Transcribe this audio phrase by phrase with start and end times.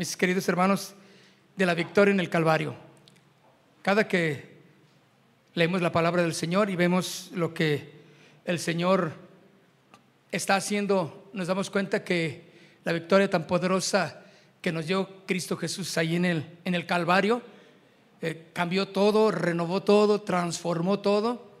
[0.00, 0.94] mis queridos hermanos,
[1.54, 2.74] de la victoria en el Calvario.
[3.82, 4.56] Cada que
[5.52, 8.00] leemos la palabra del Señor y vemos lo que
[8.46, 9.12] el Señor
[10.32, 12.48] está haciendo, nos damos cuenta que
[12.82, 14.22] la victoria tan poderosa
[14.62, 17.42] que nos dio Cristo Jesús ahí en el, en el Calvario,
[18.22, 21.60] eh, cambió todo, renovó todo, transformó todo,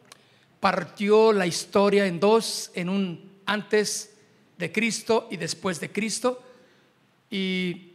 [0.60, 4.16] partió la historia en dos, en un antes
[4.56, 6.42] de Cristo y después de Cristo.
[7.30, 7.89] Y,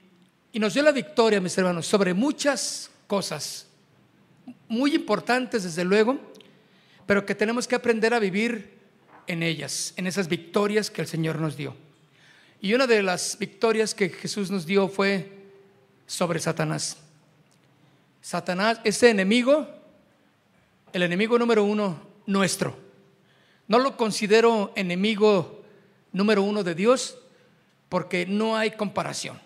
[0.60, 3.68] nos dio la victoria, mis hermanos, sobre muchas cosas,
[4.68, 6.20] muy importantes desde luego,
[7.06, 8.80] pero que tenemos que aprender a vivir
[9.28, 11.76] en ellas, en esas victorias que el Señor nos dio.
[12.62, 15.32] Y una de las victorias que Jesús nos dio fue
[16.08, 16.98] sobre Satanás.
[18.22, 19.68] Satanás, ese enemigo,
[20.94, 22.76] el enemigo número uno nuestro.
[23.68, 25.64] No lo considero enemigo
[26.12, 27.18] número uno de Dios
[27.90, 29.45] porque no hay comparación.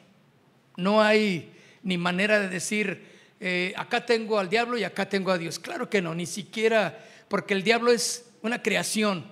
[0.80, 3.04] No hay ni manera de decir,
[3.40, 5.60] eh, acá tengo al diablo y acá tengo a Dios.
[5.60, 9.26] Claro que no, ni siquiera, porque el diablo es una creación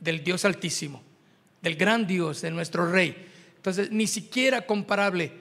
[0.00, 1.02] del Dios altísimo,
[1.62, 3.26] del gran Dios, de nuestro rey.
[3.56, 5.32] Entonces, ni siquiera comparable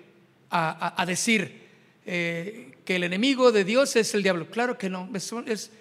[0.49, 1.61] a, decir
[2.05, 4.49] eh, que el enemigo de Dios es el diablo.
[4.49, 5.71] Claro que no, es,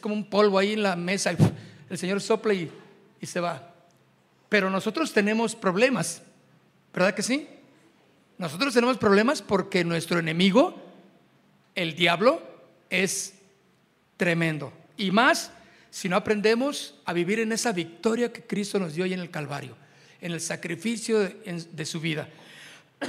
[0.00, 1.36] como un polvo ahí en la mesa
[1.88, 2.70] el Señor sopla y,
[3.22, 3.74] se va.
[4.48, 6.22] Pero nosotros tenemos problemas,
[6.94, 7.48] ¿verdad que sí?
[8.38, 10.74] Nosotros tenemos problemas porque nuestro enemigo,
[11.74, 12.42] el diablo,
[12.90, 13.34] es
[14.16, 14.72] tremendo.
[14.96, 15.50] Y más
[15.90, 19.30] si no aprendemos a vivir en esa victoria que Cristo nos dio ahí en el
[19.30, 19.74] Calvario,
[20.20, 22.28] en el sacrificio de, su vida.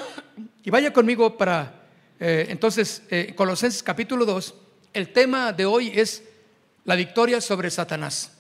[0.64, 1.88] Y vaya conmigo para,
[2.20, 4.54] eh, entonces, eh, Colosenses capítulo 2,
[4.94, 6.24] el tema de hoy es
[6.84, 8.34] la victoria sobre Satanás.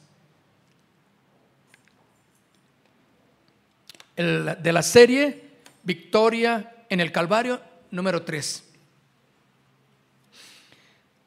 [4.17, 5.43] de la serie
[5.83, 7.61] Victoria en el Calvario
[7.91, 8.63] número 3.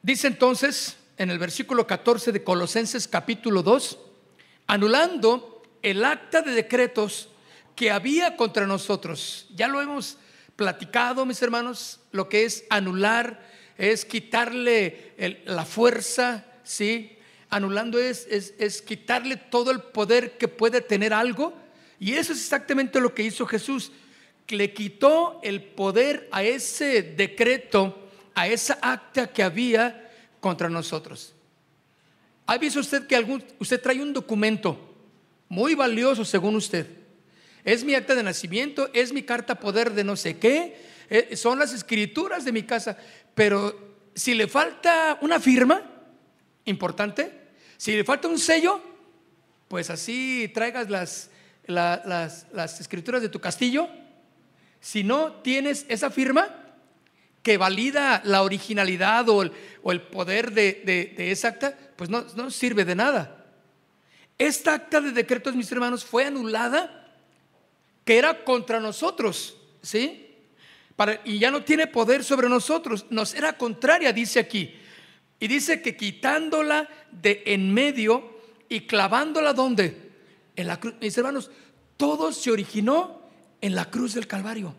[0.01, 3.99] Dice entonces en el versículo 14 de Colosenses capítulo 2,
[4.67, 7.29] anulando el acta de decretos
[7.75, 9.47] que había contra nosotros.
[9.55, 10.17] Ya lo hemos
[10.55, 13.47] platicado, mis hermanos, lo que es anular,
[13.77, 15.13] es quitarle
[15.45, 17.17] la fuerza, ¿sí?
[17.49, 21.53] Anulando es, es, es quitarle todo el poder que puede tener algo
[21.99, 23.91] y eso es exactamente lo que hizo Jesús.
[24.51, 31.33] Le quitó el poder a ese decreto, a esa acta que había contra nosotros.
[32.45, 34.95] ¿Ha visto usted que algún, usted trae un documento
[35.49, 36.87] muy valioso según usted?
[37.63, 40.75] Es mi acta de nacimiento, es mi carta poder de no sé qué,
[41.09, 42.97] eh, son las escrituras de mi casa,
[43.35, 45.81] pero si le falta una firma
[46.65, 47.31] importante,
[47.77, 48.81] si le falta un sello,
[49.67, 51.31] pues así traigas las
[51.67, 53.89] las, escrituras de tu castillo,
[54.81, 56.49] si no tienes esa firma
[57.43, 63.45] que valida la originalidad o el, poder de, esa acta, pues no, sirve de nada.
[64.37, 67.15] Esta acta de decretos, mis hermanos, fue anulada
[68.03, 70.27] que era contra nosotros, ¿sí?
[70.95, 74.75] Para, y ya no tiene poder sobre nosotros, nos era contraria, dice aquí.
[75.39, 80.11] Y dice que quitándola de en medio y clavándola donde?
[80.55, 80.95] En la cruz.
[81.01, 81.49] Mis hermanos,
[81.97, 83.20] todo se originó
[83.61, 84.75] en la cruz del Calvario.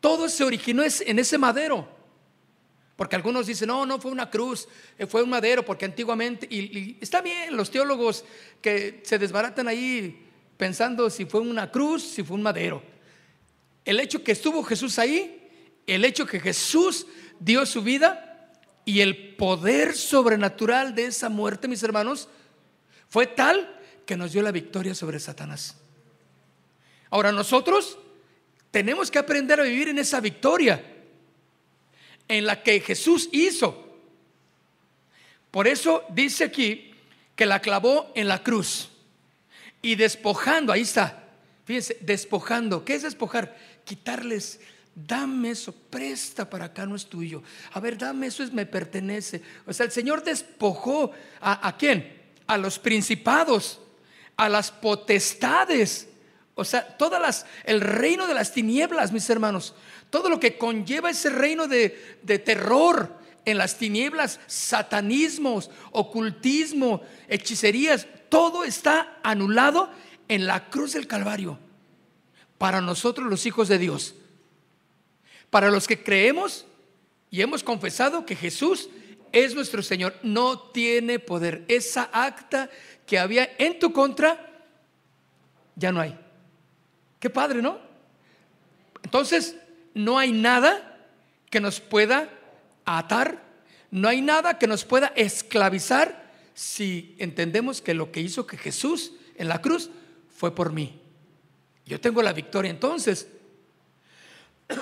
[0.00, 1.88] Todo se originó en ese madero.
[2.96, 6.96] Porque algunos dicen, no, no fue una cruz, eh, fue un madero, porque antiguamente, y,
[7.00, 8.24] está bien, los teólogos
[8.60, 12.82] que se desbaratan ahí pensando si fue una cruz, si fue un madero.
[13.84, 15.48] El hecho que estuvo Jesús ahí,
[15.86, 17.06] el hecho que Jesús
[17.40, 18.52] dio su vida
[18.84, 22.28] y el poder sobrenatural de esa muerte, mis hermanos,
[23.08, 25.76] fue tal que nos dio la victoria sobre Satanás.
[27.14, 27.96] Ahora nosotros
[28.72, 30.84] tenemos que aprender a vivir en esa victoria
[32.26, 34.00] en la que Jesús hizo.
[35.52, 36.92] Por eso dice aquí
[37.36, 38.88] que la clavó en la cruz
[39.80, 41.28] y despojando, ahí está,
[41.64, 42.84] fíjense, despojando.
[42.84, 43.56] ¿Qué es despojar?
[43.84, 44.58] Quitarles,
[44.92, 47.44] dame eso, presta para acá, no es tuyo.
[47.74, 49.40] A ver, dame eso, es me pertenece.
[49.68, 52.24] O sea, el Señor despojó a, a quién?
[52.48, 53.78] A los principados,
[54.36, 56.08] a las potestades.
[56.54, 59.74] O sea, todas las, el reino de las tinieblas, mis hermanos,
[60.10, 63.12] todo lo que conlleva ese reino de, de terror
[63.44, 69.90] en las tinieblas, satanismos, ocultismo, hechicerías, todo está anulado
[70.28, 71.58] en la cruz del Calvario
[72.58, 74.14] para nosotros los hijos de Dios.
[75.50, 76.66] Para los que creemos
[77.30, 78.88] y hemos confesado que Jesús
[79.32, 81.64] es nuestro Señor, no tiene poder.
[81.68, 82.70] Esa acta
[83.06, 84.64] que había en tu contra,
[85.74, 86.18] ya no hay.
[87.24, 87.78] Qué padre, ¿no?
[89.02, 89.56] Entonces,
[89.94, 91.08] no hay nada
[91.48, 92.28] que nos pueda
[92.84, 93.42] atar,
[93.90, 99.12] no hay nada que nos pueda esclavizar si entendemos que lo que hizo que Jesús
[99.36, 99.88] en la cruz
[100.36, 101.00] fue por mí.
[101.86, 103.26] Yo tengo la victoria entonces.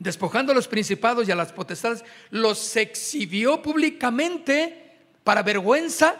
[0.00, 6.16] Despojando a los principados y a las potestades, los exhibió públicamente para vergüenza,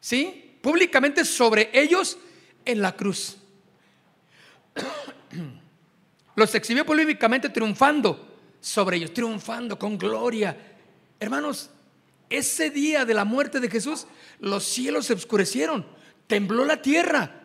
[0.00, 0.58] ¿sí?
[0.60, 2.18] Públicamente sobre ellos
[2.64, 3.38] en la cruz.
[6.34, 10.56] Los exhibió públicamente triunfando sobre ellos, triunfando con gloria.
[11.20, 11.70] Hermanos,
[12.30, 14.06] ese día de la muerte de Jesús,
[14.40, 15.86] los cielos se oscurecieron,
[16.26, 17.42] tembló la tierra,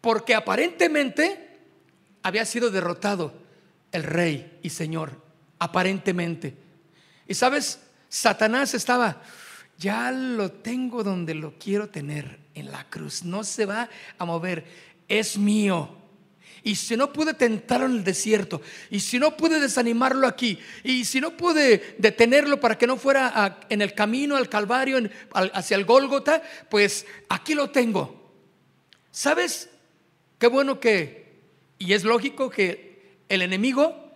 [0.00, 1.58] porque aparentemente
[2.22, 3.34] había sido derrotado
[3.92, 5.20] el rey y señor,
[5.58, 6.54] aparentemente.
[7.26, 9.22] Y sabes, Satanás estaba,
[9.78, 14.64] ya lo tengo donde lo quiero tener, en la cruz, no se va a mover,
[15.08, 16.03] es mío.
[16.66, 21.04] Y si no pude tentarlo en el desierto, y si no pude desanimarlo aquí, y
[21.04, 24.98] si no pude detenerlo para que no fuera en el camino al Calvario,
[25.34, 28.32] hacia el Gólgota, pues aquí lo tengo.
[29.10, 29.68] ¿Sabes?
[30.38, 31.42] Qué bueno que,
[31.78, 34.10] y es lógico que el enemigo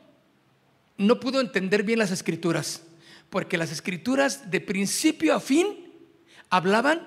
[0.96, 2.82] no pudo entender bien las escrituras,
[3.28, 5.92] porque las escrituras de principio a fin
[6.48, 7.06] hablaban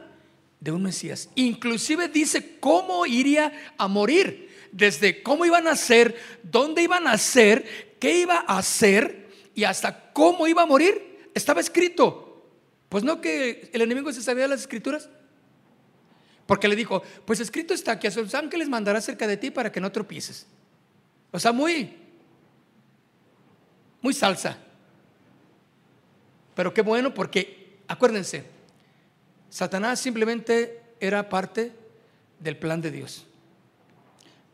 [0.60, 1.30] de un Mesías.
[1.34, 7.96] Inclusive dice cómo iría a morir desde cómo iban a ser, dónde iban a ser,
[8.00, 12.46] qué iba a hacer y hasta cómo iba a morir, estaba escrito.
[12.90, 15.10] Pues no que el enemigo se sabía de las escrituras.
[16.46, 19.72] Porque le dijo, pues escrito está que a sus ángeles mandará cerca de ti para
[19.72, 20.48] que no tropieces.
[21.32, 21.98] O sea, muy,
[24.02, 24.58] muy salsa.
[26.56, 28.44] Pero qué bueno porque, acuérdense,
[29.50, 31.72] Satanás simplemente era parte
[32.40, 33.26] del plan de Dios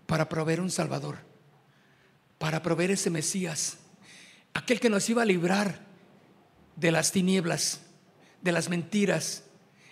[0.08, 1.20] para proveer un Salvador,
[2.40, 3.78] para proveer ese Mesías,
[4.54, 5.86] aquel que nos iba a librar
[6.76, 7.82] de las tinieblas,
[8.42, 9.44] de las mentiras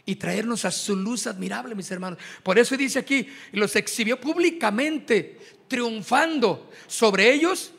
[0.06, 2.20] y traernos a su luz admirable, mis hermanos.
[2.44, 7.72] Por eso dice aquí, los exhibió públicamente, triunfando sobre ellos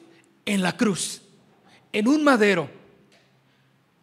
[0.44, 1.22] en la cruz,
[1.92, 2.68] en un madero.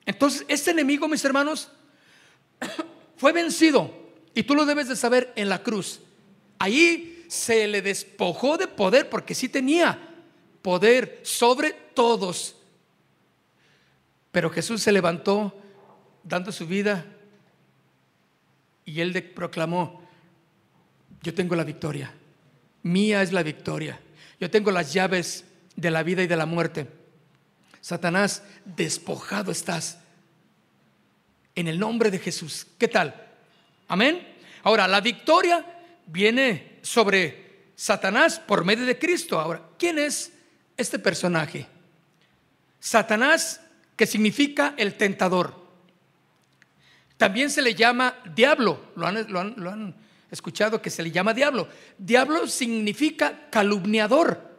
[0.05, 1.69] Entonces, este enemigo, mis hermanos,
[3.17, 3.93] fue vencido,
[4.33, 5.99] y tú lo debes de saber, en la cruz.
[6.59, 9.97] Ahí se le despojó de poder porque sí tenía
[10.61, 12.55] poder sobre todos.
[14.31, 15.59] Pero Jesús se levantó
[16.23, 17.03] dando su vida
[18.85, 20.03] y él proclamó,
[21.23, 22.13] yo tengo la victoria,
[22.83, 23.99] mía es la victoria,
[24.39, 25.43] yo tengo las llaves
[25.75, 26.87] de la vida y de la muerte.
[27.81, 29.97] Satanás, despojado estás
[31.55, 32.67] en el nombre de Jesús.
[32.77, 33.15] ¿Qué tal?
[33.87, 34.35] Amén.
[34.61, 35.72] Ahora, la victoria
[36.07, 39.39] viene sobre Satanás por medio de Cristo.
[39.39, 40.31] Ahora, ¿quién es
[40.77, 41.67] este personaje?
[42.79, 43.61] Satanás,
[43.95, 45.63] que significa el tentador.
[47.17, 48.91] También se le llama diablo.
[48.95, 49.95] ¿Lo han,
[50.29, 51.67] escuchado que se le llama diablo?
[51.97, 54.51] Diablo significa calumniador.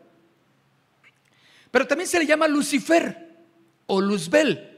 [1.71, 3.37] Pero también se le llama Lucifer
[3.87, 4.71] o Luzbel.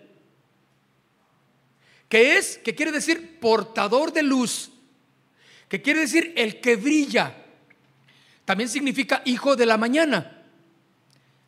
[2.08, 4.70] Que es, que quiere decir portador de luz
[5.68, 7.34] que quiere decir el que brilla.
[8.44, 10.42] También significa hijo de la mañana.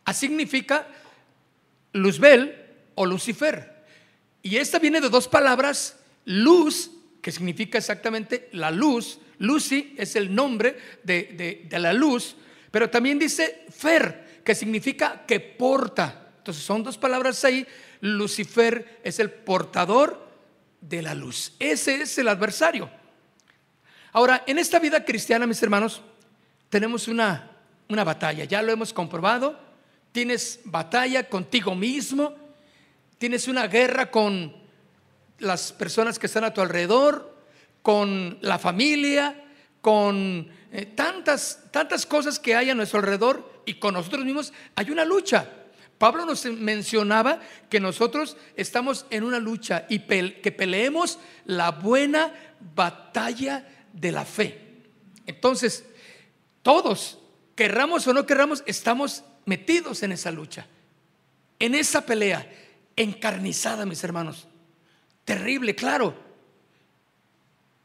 [0.04, 0.88] Así significa
[1.92, 2.54] Luzbel
[2.94, 3.84] o Lucifer.
[4.42, 6.90] Y esta viene de dos palabras, luz,
[7.22, 9.18] que significa exactamente la luz.
[9.38, 12.36] Lucy es el nombre de, de la luz,
[12.70, 16.32] pero también dice fer, que significa que porta.
[16.38, 17.66] Entonces son dos palabras ahí.
[18.00, 20.26] Lucifer es el portador
[20.80, 21.52] de la luz.
[21.58, 22.90] Ese es el adversario.
[24.12, 26.00] Ahora, en esta vida cristiana, mis hermanos,
[26.70, 27.50] tenemos una,
[27.88, 29.58] una batalla, ya lo hemos comprobado.
[30.12, 32.34] Tienes batalla contigo mismo,
[33.18, 34.54] tienes una guerra con
[35.38, 37.36] las personas que están a tu alrededor,
[37.82, 39.44] con la familia,
[39.80, 44.90] con eh, tantas, tantas cosas que hay a nuestro alrededor y con nosotros mismos hay
[44.90, 45.48] una lucha.
[45.98, 52.32] Pablo nos mencionaba que nosotros estamos en una lucha y que peleemos la buena
[52.74, 54.82] batalla de la fe.
[55.26, 55.84] Entonces,
[56.62, 57.18] todos,
[57.54, 60.66] querramos o no querramos, estamos metidos en esa lucha,
[61.58, 62.50] en esa pelea,
[62.96, 64.46] encarnizada, mis hermanos.
[65.24, 66.14] Terrible, claro.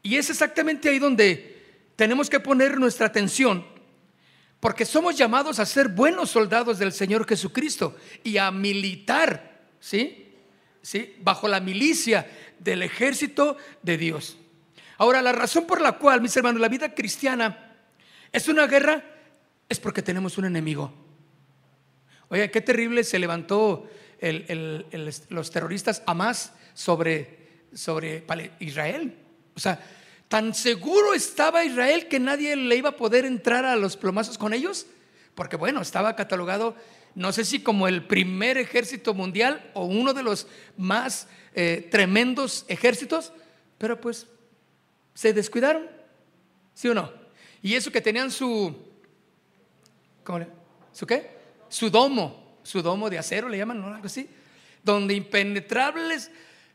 [0.02, 1.54] Y es exactamente ahí donde
[1.96, 3.66] tenemos que poner nuestra atención,
[4.60, 10.32] porque somos llamados a ser buenos soldados del Señor Jesucristo y a militar, ¿sí?
[10.82, 11.16] ¿Sí?
[11.20, 14.36] Bajo la milicia del ejército de Dios.
[14.98, 17.72] Ahora, la razón por la cual, mis hermanos, la vida cristiana
[18.32, 19.02] es una guerra
[19.68, 20.92] es porque tenemos un enemigo.
[22.28, 23.88] Oye, qué terrible se levantó
[25.28, 28.24] los terroristas Hamas sobre, sobre
[28.60, 29.16] Israel.
[29.54, 29.80] O sea,
[30.28, 34.52] tan seguro estaba Israel que nadie le iba a poder entrar a los plomazos con
[34.52, 34.86] ellos,
[35.34, 36.74] porque bueno, estaba catalogado,
[37.14, 40.46] no sé si como el primer ejército mundial o uno de los
[40.76, 43.32] más eh, tremendos ejércitos,
[43.78, 44.26] pero pues
[45.14, 45.88] se descuidaron,
[46.74, 47.10] ¿sí o no?
[47.62, 48.76] Y eso que tenían su,
[50.24, 50.48] ¿cómo le,
[50.92, 51.30] ¿su qué?
[51.68, 53.94] Su domo, su domo de acero le llaman, ¿no?
[53.94, 54.28] Algo así,
[54.82, 56.30] donde impenetrables,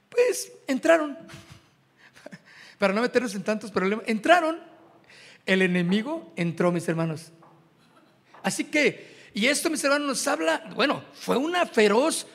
[0.10, 1.18] pues entraron,
[2.80, 4.60] para no meternos en tantos problemas, entraron,
[5.46, 7.32] el enemigo entró, mis hermanos.
[8.42, 12.26] Así que, y esto, mis hermanos, nos habla, bueno, fue una feroz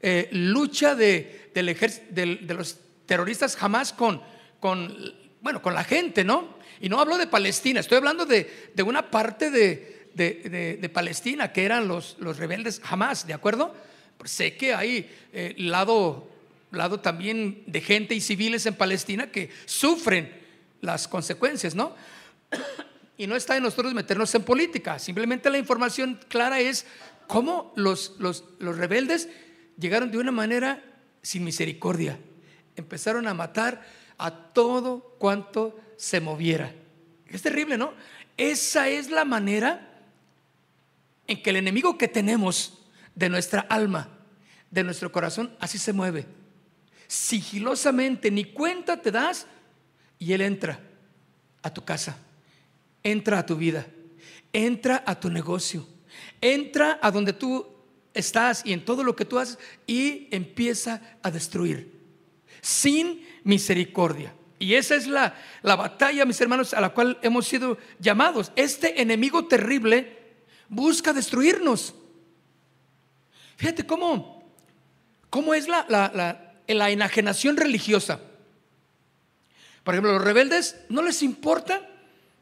[0.00, 4.22] eh, lucha de, del de los terroristas jamás con,
[4.60, 6.54] con bueno, con la gente, ¿no?
[6.80, 8.50] Y no hablo de Palestina, estoy hablando de,
[8.82, 13.74] una parte de, Palestina que eran los, los rebeldes jamás, ¿de acuerdo?
[14.16, 16.30] Pues sé que hay eh, lado,
[16.72, 20.32] lado también de gente y civiles en Palestina que sufren
[20.80, 21.94] las consecuencias, ¿no?
[23.16, 26.84] Y no está en nosotros meternos en política, simplemente la información clara es
[27.28, 29.28] cómo los, los, los rebeldes
[29.78, 30.82] llegaron de una manera
[31.22, 32.18] sin misericordia,
[32.76, 33.86] empezaron a matar
[34.18, 36.72] a todo cuanto se moviera.
[37.28, 37.92] Es terrible, ¿no?
[38.36, 40.02] Esa es la manera
[41.26, 44.08] en que el enemigo que tenemos de nuestra alma,
[44.70, 46.26] de nuestro corazón, así se mueve.
[47.06, 49.46] Sigilosamente, ni cuenta te das
[50.18, 50.80] y él entra
[51.62, 52.16] a tu casa,
[53.02, 53.86] entra a tu vida,
[54.52, 55.86] entra a tu negocio,
[56.40, 57.66] entra a donde tú
[58.12, 61.93] estás y en todo lo que tú haces y empieza a destruir
[62.60, 64.34] sin misericordia.
[64.58, 68.52] Y esa es la, la batalla, mis hermanos, a la cual hemos sido llamados.
[68.56, 70.24] Este enemigo terrible
[70.68, 71.94] busca destruirnos.
[73.56, 74.42] Fíjate cómo,
[75.30, 78.20] cómo es la, la, enajenación religiosa.
[79.82, 81.86] Por ejemplo, los rebeldes no les importa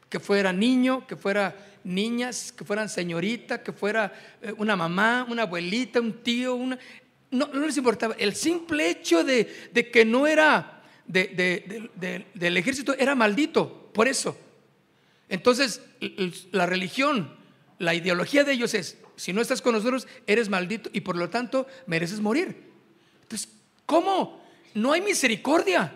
[0.09, 5.41] que fuera niño, que fuera niñas, que fueran señorita, que fuera eh, una mamá, una
[5.41, 6.79] abuelita, un tío, una
[7.33, 8.15] no, les importaba.
[8.17, 14.37] El simple hecho de, que no era del ejército era maldito, por eso.
[15.27, 15.81] Entonces,
[16.51, 17.35] la religión,
[17.79, 21.29] la ideología de ellos es, si no estás con nosotros, eres maldito y por lo
[21.29, 22.71] tanto mereces morir.
[23.23, 23.49] Entonces,
[23.85, 24.43] ¿cómo?
[24.73, 25.93] No hay misericordia.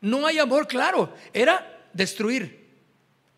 [0.00, 1.14] No hay amor, claro.
[1.32, 2.68] Era destruir.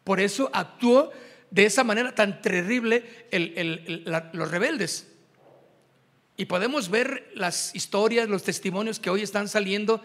[0.05, 1.11] Por eso actuó
[1.51, 3.27] de esa manera tan terrible
[4.33, 5.12] los rebeldes.
[6.37, 10.03] Y podemos ver las historias, los testimonios que hoy están saliendo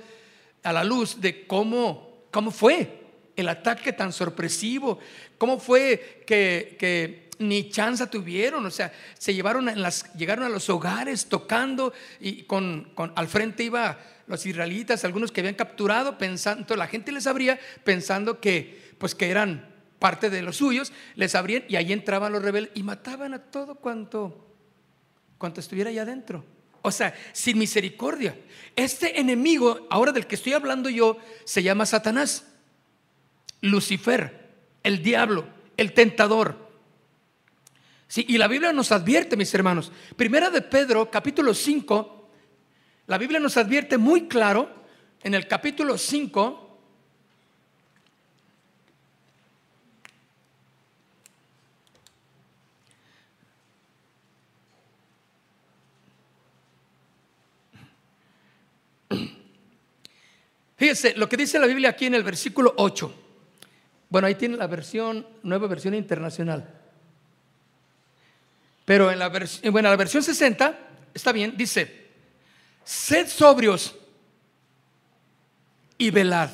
[0.64, 3.08] a la luz de cómo, cómo fue
[3.38, 5.00] el ataque tan sorpresivo,
[5.38, 10.70] cómo fue que, ni chance tuvieron, o sea, se llevaron en las, llegaron a los
[10.72, 16.88] hogares tocando y con, al frente iba los israelitas, algunos que habían capturado, pensando, la
[16.88, 19.70] gente les abría pensando que, pues que eran
[20.00, 23.76] parte de los suyos, les abrían y ahí entraban los rebeldes y mataban a todo
[23.76, 24.48] cuanto
[25.38, 26.44] cuanto estuviera allá adentro.
[26.82, 28.38] O sea, sin misericordia.
[28.75, 32.46] Este enemigo, ahora del que estoy hablando yo, se llama Satanás,
[33.62, 34.48] Lucifer,
[34.84, 36.67] el diablo, el tentador.
[38.08, 39.91] Sí, y la Biblia nos advierte, mis hermanos.
[40.15, 42.29] Primera de Pedro, capítulo 5,
[43.08, 44.86] la Biblia nos advierte muy claro
[45.24, 46.67] en el capítulo 5,
[60.78, 63.14] Fíjese lo que dice la Biblia aquí en el versículo 8.
[64.10, 66.72] Bueno, ahí tiene la versión, nueva versión internacional.
[68.86, 69.30] Pero en la,
[69.72, 70.80] bueno, la versión 60,
[71.14, 72.08] está bien, dice,
[72.86, 73.96] sed sobrios
[75.98, 76.52] y velad.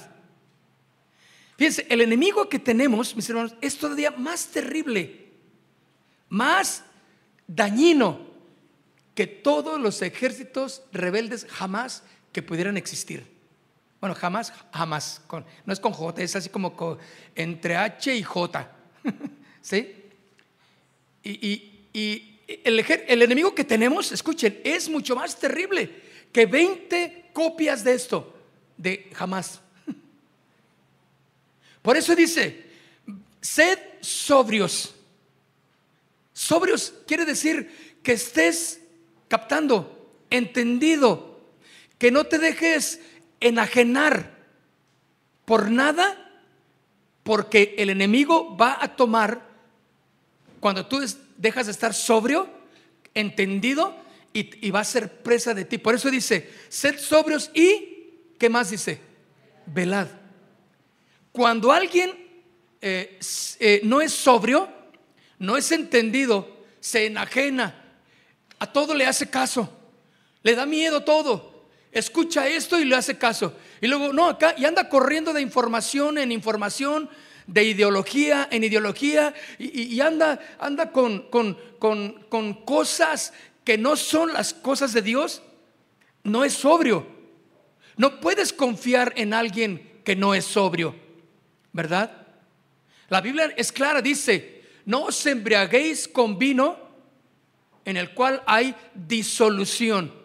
[1.58, 5.28] Fíjense, el enemigo que tenemos, mis hermanos, es todavía más terrible,
[6.30, 6.84] más
[7.46, 8.26] dañino
[9.14, 13.33] que todos los ejércitos rebeldes jamás que pudieran existir.
[14.04, 15.22] Bueno, jamás, jamás.
[15.66, 16.76] no es con J, es así como
[17.36, 18.70] entre H y J.
[19.62, 19.96] ¿Sí?
[21.24, 26.02] Y, el, el enemigo que tenemos, escuchen, es mucho más terrible
[26.34, 28.36] que 20 copias de esto,
[28.76, 29.62] de jamás.
[31.82, 32.62] Por eso dice,
[33.40, 34.94] sed sobrios.
[36.34, 38.82] Sobrios quiere decir que estés
[39.30, 41.40] captando, entendido,
[41.98, 43.00] que no te dejes
[43.48, 44.32] enajenar
[45.46, 46.18] por nada,
[47.24, 49.42] porque el enemigo va a tomar,
[50.60, 51.00] cuando tú
[51.38, 52.50] dejas de estar sobrio,
[53.14, 53.96] entendido,
[54.34, 55.78] y, va a ser presa de ti.
[55.78, 59.00] Por eso dice, sed sobrios y, ¿qué más dice?
[59.68, 60.08] Velad.
[61.32, 62.12] Cuando alguien
[62.82, 63.20] eh,
[63.60, 64.68] eh, no es sobrio,
[65.38, 67.76] no es entendido, se enajena,
[68.60, 69.70] a todo le hace caso,
[70.42, 71.53] le da miedo todo,
[71.94, 73.56] escucha esto y le hace caso.
[73.82, 77.10] Y luego, no, acá, y anda corriendo de información en información,
[77.48, 83.34] de ideología en ideología, y, anda, anda con, con, con cosas
[83.64, 85.42] que no son las cosas de Dios.
[86.24, 87.06] No es sobrio.
[87.98, 90.96] No puedes confiar en alguien que no es sobrio,
[91.72, 92.12] ¿verdad?
[93.10, 96.78] La Biblia es clara, dice, no os embriaguéis con vino
[97.86, 100.23] en el cual hay disolución.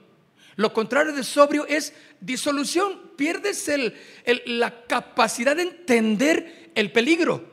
[0.58, 3.12] Lo contrario de sobrio es disolución.
[3.16, 3.70] Pierdes
[4.44, 7.44] la capacidad de entender el peligro.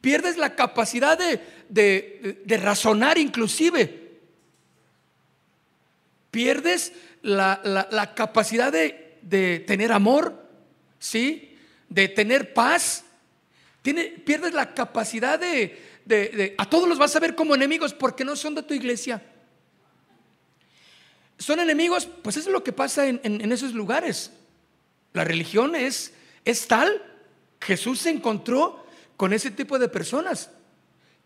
[0.00, 4.20] Pierdes la capacidad de, razonar inclusive.
[6.30, 10.48] Pierdes la, capacidad de, tener amor,
[11.00, 11.58] ¿sí?
[11.88, 13.04] De tener paz.
[13.82, 18.54] Pierdes la capacidad de, a todos los vas a ver como enemigos porque no son
[18.54, 19.20] de tu iglesia.
[21.38, 24.32] Son enemigos, pues es lo que pasa en, esos lugares.
[25.12, 26.14] La religión es,
[26.44, 27.02] es tal,
[27.60, 30.50] Jesús se encontró con ese tipo de personas,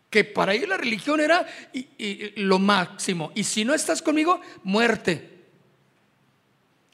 [0.09, 1.47] que para ellos la religión era
[2.35, 3.31] lo máximo.
[3.35, 5.29] Y si no estás conmigo, muerte.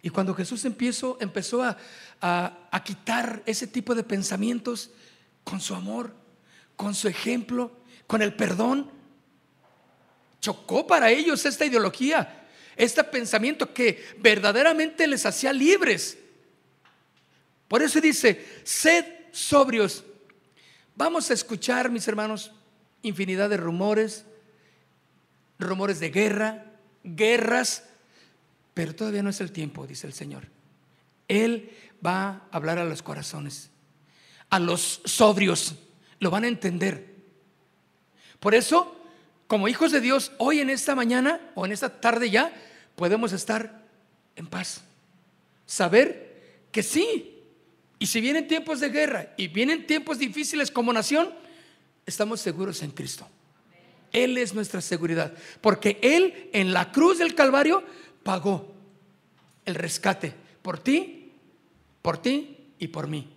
[0.04, 1.78] Y cuando Jesús empezó, empezó a,
[2.22, 4.92] a quitar ese tipo de pensamientos
[5.44, 6.14] con su amor,
[6.76, 7.72] con su ejemplo,
[8.06, 8.92] con el perdón.
[10.40, 12.47] Chocó para ellos esta ideología,
[12.78, 16.18] este pensamiento que verdaderamente les hacía libres.
[17.68, 20.04] Por eso dice, sed sobrios.
[20.96, 22.52] Vamos a escuchar, mis hermanos,
[23.02, 24.26] infinidad de rumores,
[25.60, 26.66] rumores de guerra,
[27.04, 27.84] guerras,
[28.74, 30.48] pero todavía no es el tiempo, dice el Señor.
[31.28, 31.72] Él
[32.06, 33.70] va a hablar a los corazones,
[34.50, 35.76] a los sobrios,
[36.20, 37.16] lo van a entender.
[38.40, 38.97] Por eso,
[39.48, 42.52] como hijos de Dios, hoy en esta mañana o en esta tarde ya,
[42.96, 43.82] podemos estar
[44.36, 44.82] en paz.
[45.66, 47.34] Saber que sí.
[48.00, 51.34] Y si vienen tiempos de guerra y vienen tiempos difíciles como nación,
[52.06, 53.28] estamos seguros en Cristo.
[54.12, 55.34] Él es nuestra seguridad.
[55.62, 57.84] Porque Él en la cruz del Calvario
[58.24, 58.74] pagó
[59.66, 61.32] el rescate por ti,
[62.02, 63.28] por ti y por mí.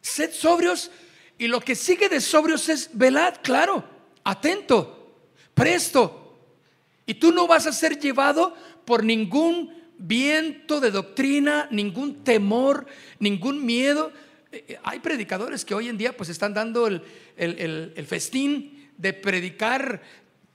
[0.00, 0.90] Sed sobrios
[1.38, 3.84] y lo que sigue de sobrios es velad, claro,
[4.24, 4.95] atento,
[5.56, 6.38] presto.
[7.06, 12.86] Y tú no vas a ser llevado por ningún viento de doctrina, ningún temor,
[13.18, 14.12] ningún miedo.
[14.52, 20.02] Eh, eh, hay predicadores que hoy en día pues están dando el, festín de predicar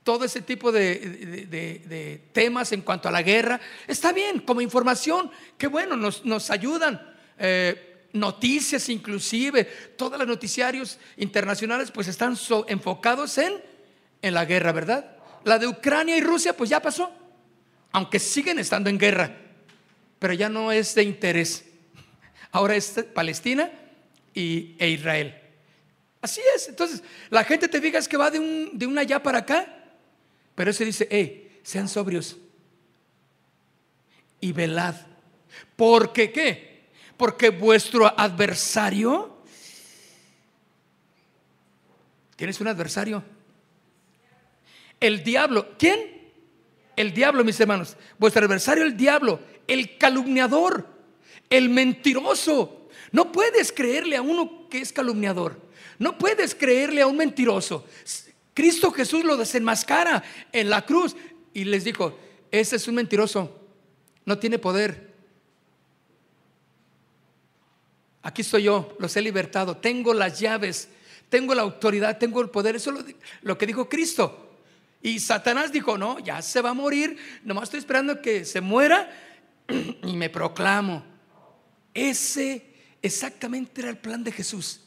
[0.04, 3.60] todo ese tipo de, temas en cuanto a la guerra.
[3.88, 7.02] Está bien, como información, qué bueno, nos, ayudan.
[7.40, 9.64] Eh, noticias inclusive,
[9.96, 12.38] todos los noticiarios internacionales pues están
[12.68, 13.54] enfocados en,
[14.22, 15.18] en la guerra, ¿verdad?
[15.44, 17.12] La de Ucrania y Rusia pues ya pasó,
[17.92, 19.36] aunque siguen estando en guerra,
[20.20, 21.66] pero ya no es de interés.
[22.52, 23.72] Ahora es Palestina
[24.34, 25.38] y, e Israel.
[26.22, 29.24] Así es, entonces la gente te diga es que va de, un, de una allá
[29.24, 29.66] para acá,
[30.54, 32.38] pero se dice, hey, sean sobrios
[34.40, 34.96] y velad.
[35.76, 36.90] Porque qué?
[37.18, 39.44] Porque vuestro adversario,
[42.36, 43.24] ¿tienes un adversario?
[45.02, 46.32] El diablo, ¿quién?
[46.96, 47.98] El diablo, mis hermanos.
[48.18, 50.88] Vuestro adversario, el diablo, el calumniador,
[51.50, 52.88] el mentiroso.
[53.12, 55.60] No puedes creerle a uno que es calumniador.
[56.00, 57.86] No puedes creerle a un mentiroso.
[58.54, 61.16] Cristo Jesús lo desenmascara en la cruz
[61.54, 62.18] y les dijo,
[62.52, 63.60] ese es un mentiroso,
[64.26, 65.12] no tiene poder.
[68.24, 70.90] Aquí estoy yo, los he libertado, tengo las llaves,
[71.30, 72.76] tengo la autoridad, tengo el poder.
[72.76, 74.51] Eso es lo, que dijo Cristo.
[75.02, 79.10] Y Satanás dijo, no, ya se va a morir, nomás estoy esperando que se muera
[80.04, 81.04] y me proclamo.
[81.94, 82.66] Ese
[83.02, 84.82] exactamente era el plan de Jesús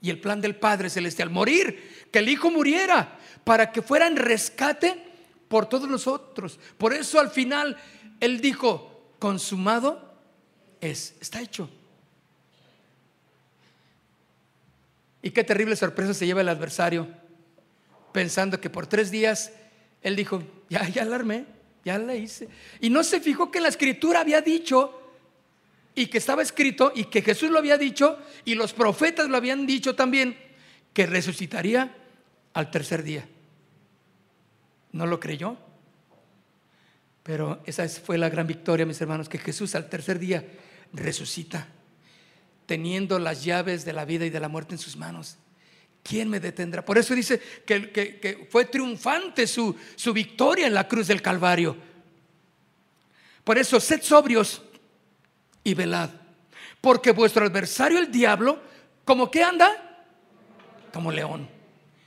[0.00, 1.30] y el plan del Padre Celestial.
[1.30, 5.02] Morir, que el Hijo muriera para que fuera en rescate
[5.48, 6.58] por todos nosotros.
[6.76, 7.76] Por eso al final
[8.20, 10.14] Él dijo, consumado
[10.80, 11.68] es, está hecho.
[15.20, 17.08] Y qué terrible sorpresa se lleva el adversario,
[18.12, 19.52] pensando que por tres días
[20.02, 21.46] Él dijo, ya, ya alarmé,
[21.84, 22.48] ya la hice.
[22.80, 24.94] Y no se fijó que la escritura había dicho
[25.94, 29.66] y que estaba escrito y que Jesús lo había dicho y los profetas lo habían
[29.66, 30.38] dicho también,
[30.92, 31.94] que resucitaría
[32.54, 33.28] al tercer día.
[34.92, 35.56] ¿No lo creyó?
[37.22, 40.44] Pero esa fue la gran victoria, mis hermanos, que Jesús al tercer día
[40.92, 41.68] resucita,
[42.66, 45.36] teniendo las llaves de la vida y de la muerte en sus manos.
[46.08, 46.82] ¿Quién me detendrá?
[46.82, 51.76] Por eso dice que, fue triunfante su, su victoria en la cruz del Calvario.
[53.44, 54.62] Por eso, sed sobrios
[55.62, 56.08] y velad.
[56.80, 58.58] Porque vuestro adversario, el diablo,
[59.04, 60.06] ¿como que anda?
[60.94, 61.46] Como león.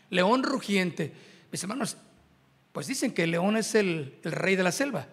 [0.09, 1.13] León rugiente.
[1.51, 1.95] Mis hermanos,
[2.71, 5.05] pues dicen que el león es el, rey de la selva.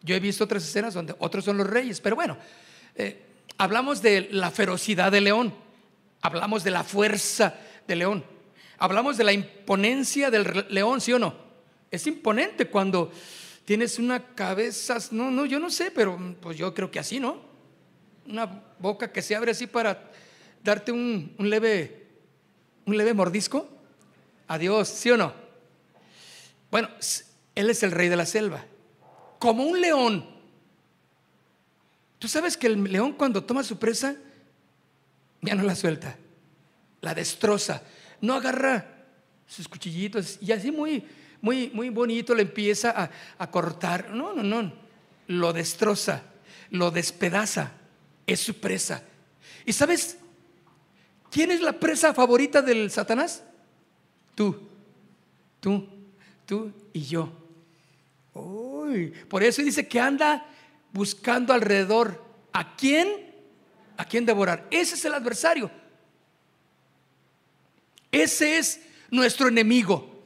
[0.00, 2.38] Yo he visto otras escenas donde otros son los reyes, pero bueno,
[2.94, 3.22] eh,
[3.58, 5.52] hablamos de la ferocidad del león,
[6.22, 8.24] hablamos de la fuerza del león,
[8.78, 11.34] hablamos de la imponencia del león, ¿sí o no?
[11.90, 13.12] Es imponente cuando
[13.64, 17.54] tienes una cabeza, no, no, yo no sé, pero pues yo creo que así, ¿no?
[18.26, 20.10] una boca que se abre así para
[20.62, 22.06] darte un, leve,
[22.86, 23.68] un leve mordisco?
[24.48, 25.32] Adiós, ¿sí o no?
[26.70, 26.88] Bueno,
[27.54, 28.64] Él es el rey de la selva.
[29.38, 30.26] Como un león.
[32.18, 34.16] Tú sabes que el león cuando toma su presa,
[35.42, 36.16] ya no la suelta,
[37.04, 37.82] la destroza.
[38.22, 38.86] No agarra
[39.46, 41.04] sus cuchillitos y así muy,
[41.42, 44.10] muy, muy bonito le empieza a, a cortar.
[44.10, 44.72] No, no, no.
[45.28, 46.22] Lo destroza,
[46.70, 47.72] lo despedaza
[48.26, 49.02] es su presa.
[49.66, 50.16] ¿Y sabes
[51.30, 53.44] quién es la presa favorita del Satanás?
[54.34, 54.56] Tú,
[55.60, 55.86] tú,
[56.46, 57.30] tú y yo.
[58.32, 60.46] Uy, por eso dice que anda
[60.92, 62.24] buscando alrededor.
[62.50, 63.34] ¿A quién?
[63.98, 64.66] ¿A quién devorar?
[64.70, 65.70] Ese es el adversario.
[68.14, 70.22] Ese es nuestro enemigo.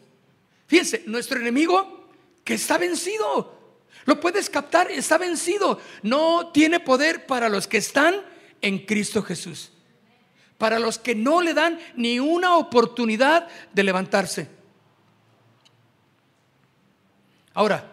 [0.66, 2.11] Fíjense, nuestro enemigo
[2.44, 3.57] que está vencido.
[4.05, 5.81] Lo puedes captar, está vencido.
[6.03, 8.20] No tiene poder para los que están
[8.61, 9.72] en Cristo Jesús.
[10.59, 14.48] Para los que no le dan ni una oportunidad de levantarse.
[17.55, 17.90] Ahora,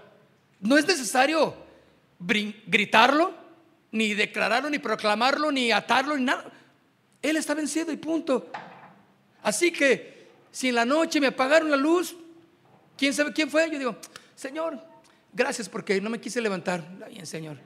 [0.60, 1.56] no es necesario
[2.20, 3.34] gritarlo,
[3.92, 6.52] ni declararlo, ni proclamarlo, ni atarlo, ni nada.
[7.22, 8.52] Él está vencido y punto.
[9.46, 12.16] Así que si en la noche me apagaron la luz,
[12.98, 13.70] ¿quién sabe quién fue?
[13.72, 13.98] Yo digo,
[14.36, 14.82] Señor,
[15.36, 16.82] Gracias porque no me quise levantar.
[17.10, 17.58] bien, Señor.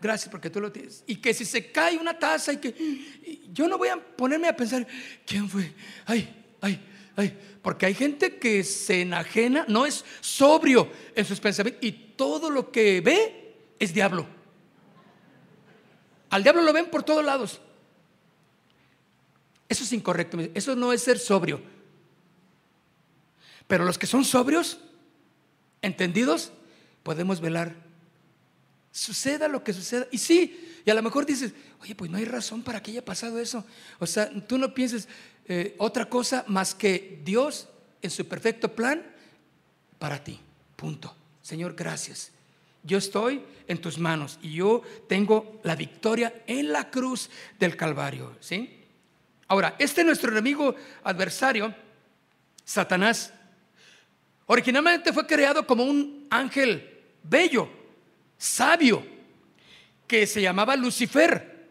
[0.00, 1.04] Gracias porque tú lo tienes.
[1.06, 4.56] Y que si se cae una taza y que yo no voy a ponerme a
[4.56, 4.84] pensar,
[5.24, 5.72] ¿quién fue?
[6.06, 6.28] Ay,
[6.60, 6.80] ay,
[7.14, 7.38] ay.
[7.62, 12.72] Porque hay gente que se enajena, no es sobrio en sus pensamientos y todo lo
[12.72, 14.26] que ve es diablo.
[16.30, 17.60] Al diablo lo ven por todos lados.
[19.70, 20.36] Eso es incorrecto.
[20.52, 21.62] Eso no es ser sobrio.
[23.68, 24.80] Pero los que son sobrios
[25.80, 26.50] entendidos,
[27.04, 27.76] podemos velar.
[28.90, 30.08] Suceda lo que suceda.
[30.10, 33.04] Y sí, y a lo mejor dices, oye, pues no hay razón para que haya
[33.04, 33.64] pasado eso.
[34.00, 35.06] O sea, tú no pienses
[35.46, 37.68] eh, otra cosa más que Dios
[38.02, 39.06] en su perfecto plan
[40.00, 40.40] para ti.
[40.74, 41.14] Punto.
[41.42, 42.32] Señor, gracias.
[42.82, 47.30] Yo estoy en tus manos y yo tengo la victoria en la cruz
[47.60, 48.36] del Calvario.
[48.40, 48.79] ¿sí?
[49.50, 51.74] Ahora, este nuestro enemigo adversario,
[52.64, 53.34] Satanás,
[54.52, 57.68] Originalmente fue creado como un ángel bello,
[58.36, 59.06] sabio,
[60.08, 61.68] que se llamaba Lucifer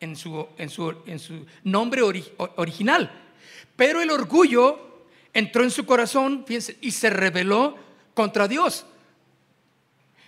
[0.00, 3.12] en su, en su, en su nombre original.
[3.76, 7.78] Pero el orgullo entró en su corazón fíjense, y se rebeló
[8.12, 8.84] contra Dios.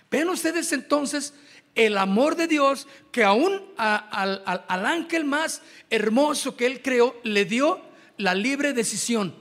[0.09, 1.33] Ven ustedes entonces
[1.75, 7.81] el amor de Dios que aún al, ángel más hermoso que él creó le dio
[8.17, 9.35] la libre decisión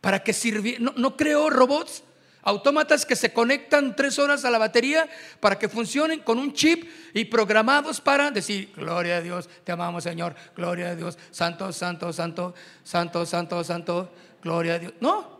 [0.00, 0.92] para que sirviera.
[0.96, 2.02] No, creó robots,
[2.42, 5.08] autómatas que se conectan tres horas a la batería
[5.40, 10.04] para que funcionen con un chip y programados para decir, gloria a Dios, te amamos
[10.04, 14.94] Señor, gloria a Dios, santo, santo, santo, santo, santo, santo, gloria a Dios.
[15.00, 15.38] No,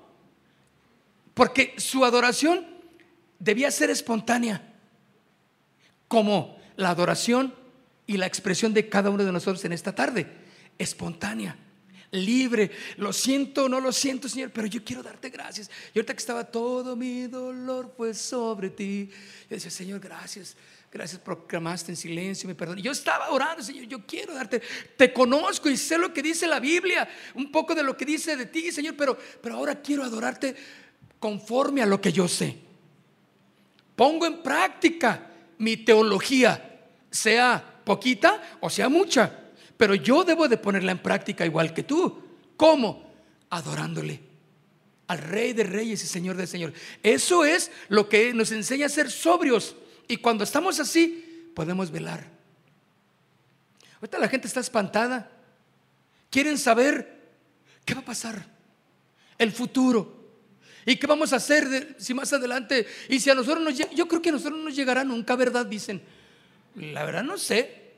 [1.34, 2.77] porque su adoración
[3.38, 4.74] debía ser espontánea,
[6.06, 7.54] como la adoración
[8.06, 10.26] y la expresión de cada uno de nosotros en esta tarde,
[10.78, 11.56] espontánea
[12.10, 12.70] libre.
[12.96, 15.70] Lo siento, no lo siento, Señor, pero yo quiero darte gracias.
[15.94, 19.10] Y ahorita que estaba todo mi dolor fue sobre ti,
[19.48, 20.56] yo decía, Señor, gracias.
[20.90, 22.78] Gracias por clamaste en silencio, me perdón.
[22.78, 24.62] Yo estaba orando, Señor, yo quiero darte,
[24.96, 28.36] te conozco y sé lo que dice la Biblia, un poco de lo que dice
[28.36, 30.56] de ti, Señor, pero, pero ahora quiero adorarte
[31.18, 32.67] conforme a lo que yo sé.
[33.98, 35.26] Pongo en práctica
[35.58, 39.28] mi teología, sea poquita o sea mucha,
[39.76, 42.22] pero yo debo de ponerla en práctica igual que tú.
[42.56, 43.10] ¿Cómo?
[43.50, 44.20] Adorándole
[45.08, 46.72] al Rey de Reyes y Señor de Señor.
[47.02, 49.74] Eso es lo que nos enseña a ser sobrios.
[50.06, 52.24] Y cuando estamos así, podemos velar.
[53.96, 55.28] Ahorita la gente está espantada.
[56.30, 57.32] Quieren saber
[57.84, 58.46] qué va a pasar,
[59.38, 60.17] el futuro.
[60.88, 62.86] ¿Y qué vamos a hacer si más adelante?
[63.10, 65.66] Y si a nosotros nos yo creo que a nosotros no nos llegará nunca, ¿verdad?
[65.66, 66.00] Dicen.
[66.76, 67.92] La verdad no sé.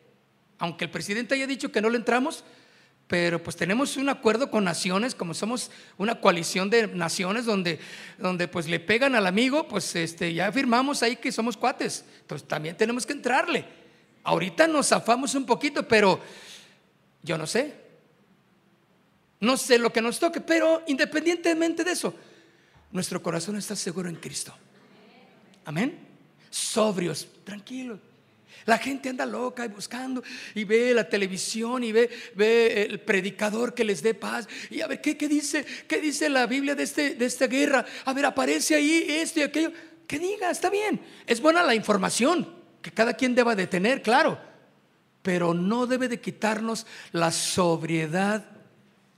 [0.59, 2.43] Aunque el presidente haya dicho que no le entramos,
[3.07, 7.79] pero pues tenemos un acuerdo con naciones, como somos una coalición de naciones donde,
[8.19, 12.47] donde pues le pegan al amigo, pues este, ya firmamos ahí que somos cuates, entonces
[12.47, 13.65] también tenemos que entrarle.
[14.25, 16.21] Ahorita nos zafamos un poquito, pero
[17.23, 17.73] yo no sé,
[19.39, 22.15] no sé lo que nos toque, pero independientemente de eso,
[22.93, 24.55] nuestro corazón está seguro en Cristo.
[25.65, 25.99] Amén.
[26.51, 28.01] Sobrios, tranquilos.
[28.67, 30.23] La gente anda loca y buscando
[30.55, 34.49] y ve la televisión y ve, ve el predicador que les dé paz.
[34.71, 35.65] Y a ver, ¿qué, qué dice?
[35.87, 37.85] ¿Qué dice la Biblia de, este, de esta guerra?
[38.05, 39.73] A ver, aparece ahí esto y aquello.
[40.07, 41.01] Que diga, está bien.
[41.27, 44.39] Es buena la información que cada quien deba de tener, claro.
[45.23, 48.45] Pero no debe de quitarnos la sobriedad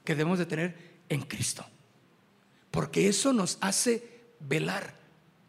[0.05, 0.77] que debemos de tener
[1.09, 1.65] en Cristo.
[2.73, 4.03] Porque eso nos hace
[4.41, 4.95] velar,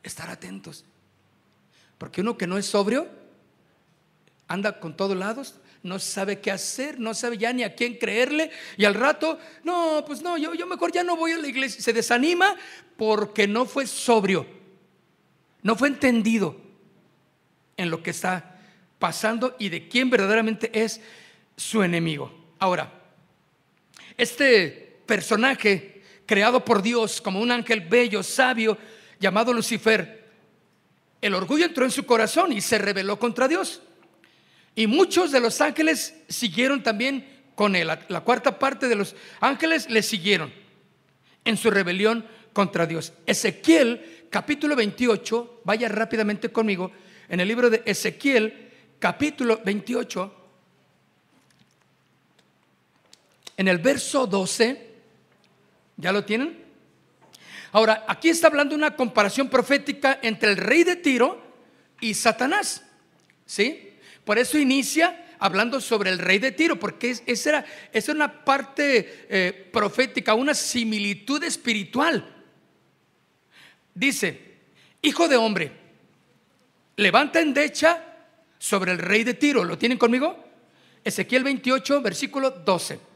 [0.04, 0.86] estar atentos.
[1.98, 3.08] Porque uno que no es sobrio,
[4.48, 8.52] anda con todos lados, no sabe qué hacer, no sabe ya ni a quién creerle
[8.78, 11.82] y al rato, no, pues no, yo, yo mejor ya no voy a la iglesia.
[11.82, 12.56] Se desanima
[12.98, 14.46] porque no fue sobrio,
[15.62, 16.58] no fue entendido
[17.78, 18.60] en lo que está
[19.00, 21.00] pasando y de quién verdaderamente es
[21.56, 22.34] su enemigo.
[22.60, 22.92] Ahora,
[24.18, 25.93] este personaje
[26.26, 28.78] creado por Dios como un ángel bello, sabio,
[29.20, 30.24] llamado Lucifer,
[31.24, 33.82] el orgullo entró en su corazón y se rebeló contra Dios.
[34.76, 37.88] Y muchos de los ángeles siguieron también con él.
[37.88, 40.54] La, cuarta parte de los ángeles le siguieron
[41.46, 43.14] en su rebelión contra Dios.
[43.26, 46.92] Ezequiel, capítulo 28, vaya rápidamente conmigo,
[47.30, 50.36] en el libro de Ezequiel, capítulo 28,
[53.56, 54.93] en el verso 12,
[56.04, 56.62] ¿ya lo tienen?
[57.72, 61.42] Ahora, aquí está hablando una comparación profética entre el rey de Tiro
[62.02, 62.84] y Satanás,
[63.46, 63.90] ¿sí?
[64.26, 69.26] Por eso inicia hablando sobre el rey de Tiro, porque esa era, es una parte
[69.30, 72.36] eh, profética, una similitud espiritual.
[73.96, 74.58] Dice,
[75.02, 75.72] hijo de hombre,
[76.98, 78.04] levanta endecha
[78.60, 79.64] sobre el rey de Tiro.
[79.64, 80.38] ¿Lo tienen conmigo?
[81.04, 83.13] Ezequiel 28, versículo 12.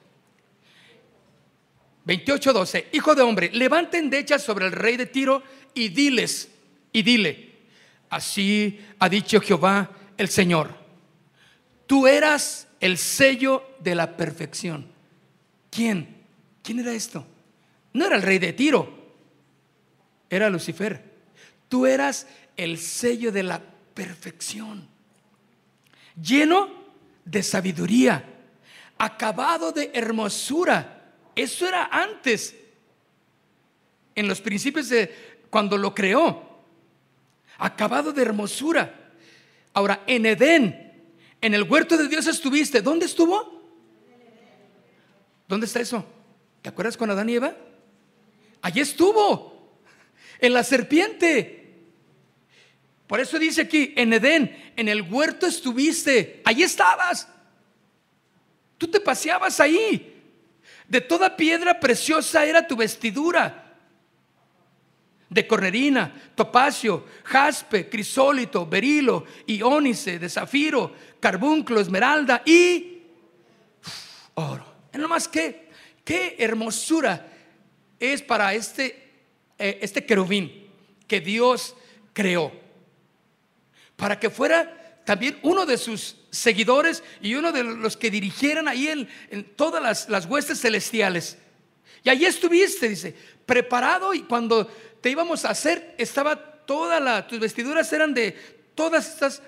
[2.08, 2.88] 28, 12.
[2.94, 5.44] Hijo de hombre, levanta endecha sobre el rey de Tiro
[5.74, 6.50] y diles,
[6.92, 7.52] y dile,
[8.10, 10.88] así ha dicho Jehová el Señor
[11.88, 14.92] Tú eras el sello de la perfección.
[15.72, 16.18] ¿Quién?
[16.62, 17.26] ¿Quién era esto?
[17.94, 19.14] No era el rey de Tiro,
[20.30, 21.02] era Lucifer.
[21.70, 23.62] Tú eras el sello de la
[23.94, 24.88] perfección,
[26.22, 26.70] lleno
[27.24, 28.24] de sabiduría,
[28.98, 30.97] acabado de hermosura.
[31.38, 32.56] Eso era antes,
[34.16, 36.64] en los principios de cuando lo creó,
[37.60, 39.14] acabado de hermosura.
[39.72, 41.06] Ahora, en Edén,
[41.40, 42.82] en el huerto de Dios estuviste.
[42.82, 43.70] ¿Dónde estuvo?
[45.48, 46.04] ¿Dónde está eso?
[46.64, 47.56] ¿Te acuerdas con Adán y Eva?
[48.64, 49.78] Allí estuvo.
[50.40, 51.84] En la serpiente.
[53.06, 56.42] Por eso dice aquí, en Edén, en el huerto estuviste.
[56.46, 57.30] Allí estabas.
[58.80, 60.17] Tú te paseabas ahí.
[60.88, 63.68] De toda piedra preciosa era tu vestidura
[65.30, 73.04] de cornerina, topacio, jaspe, crisólito, berilo, iónice, de zafiro, carbunclo, esmeralda y
[74.36, 74.66] oro.
[74.94, 75.70] No más que,
[76.04, 77.28] qué hermosura
[78.00, 79.12] es para este,
[79.60, 80.70] eh, este querubín
[81.08, 81.76] que Dios
[82.14, 82.52] creó.
[83.96, 88.88] Para que fuera también uno de sus seguidores y uno de los que dirigieran ahí
[88.88, 91.38] en, en todas las, las huestes celestiales.
[92.04, 94.68] Y allí estuviste, dice, preparado y cuando
[95.02, 98.32] te íbamos a hacer, estaba toda la, tus vestiduras eran de
[98.76, 99.42] todas estas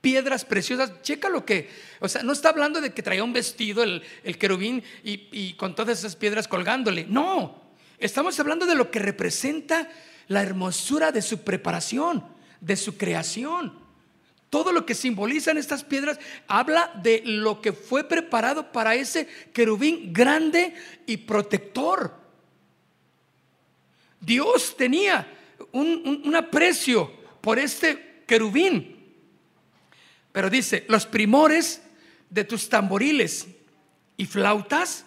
[0.00, 1.02] piedras preciosas.
[1.02, 1.68] Checa lo que,
[2.00, 4.02] o sea, no está hablando de que traía un vestido el,
[4.38, 7.06] querubín y, y con todas esas piedras colgándole.
[7.08, 7.62] No,
[7.98, 9.90] estamos hablando de lo que representa
[10.28, 12.24] la hermosura de su preparación,
[12.60, 13.85] de su creación.
[14.56, 20.14] Todo lo que simbolizan estas piedras habla de lo que fue preparado para ese querubín
[20.14, 20.72] grande
[21.04, 22.14] y protector.
[24.18, 25.30] Dios tenía
[25.72, 28.96] un, un aprecio por este querubín.
[30.32, 31.82] Pero dice, los primores
[32.30, 33.48] de tus tamboriles
[34.16, 35.04] y flautas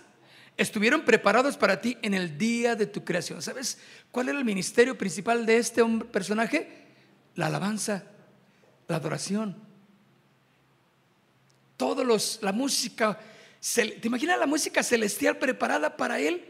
[0.58, 3.42] estuvieron preparados para ti en el día de tu creación.
[3.42, 3.80] ¿Sabes
[4.12, 6.86] cuál era el ministerio principal de este personaje?
[7.34, 8.04] La alabanza,
[8.90, 9.56] la adoración.
[11.78, 13.18] Todos los, la música,
[13.74, 16.46] ¿te imaginas la música celestial preparada para él?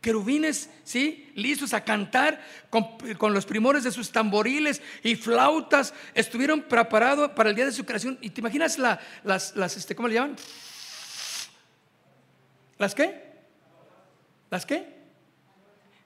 [0.00, 1.30] querubines, ¿sí?
[1.36, 5.94] Listos a cantar con, los primores de sus tamboriles y flautas.
[6.12, 8.18] Estuvieron preparados para el día de su creación.
[8.20, 10.34] ¿Y te imaginas la, las, las, este, ¿cómo le llaman?
[12.78, 13.32] ¿Las qué?
[14.50, 14.92] ¿Las qué?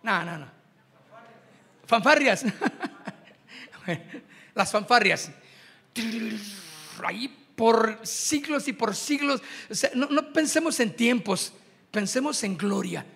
[0.02, 0.50] No, no, no.
[1.86, 2.44] Fanfarrias.
[4.56, 5.30] las fanfarrias.
[7.04, 9.40] Ahí por siglos y por siglos.
[9.94, 11.52] no pensemos en tiempos,
[11.92, 13.06] pensemos en gloria.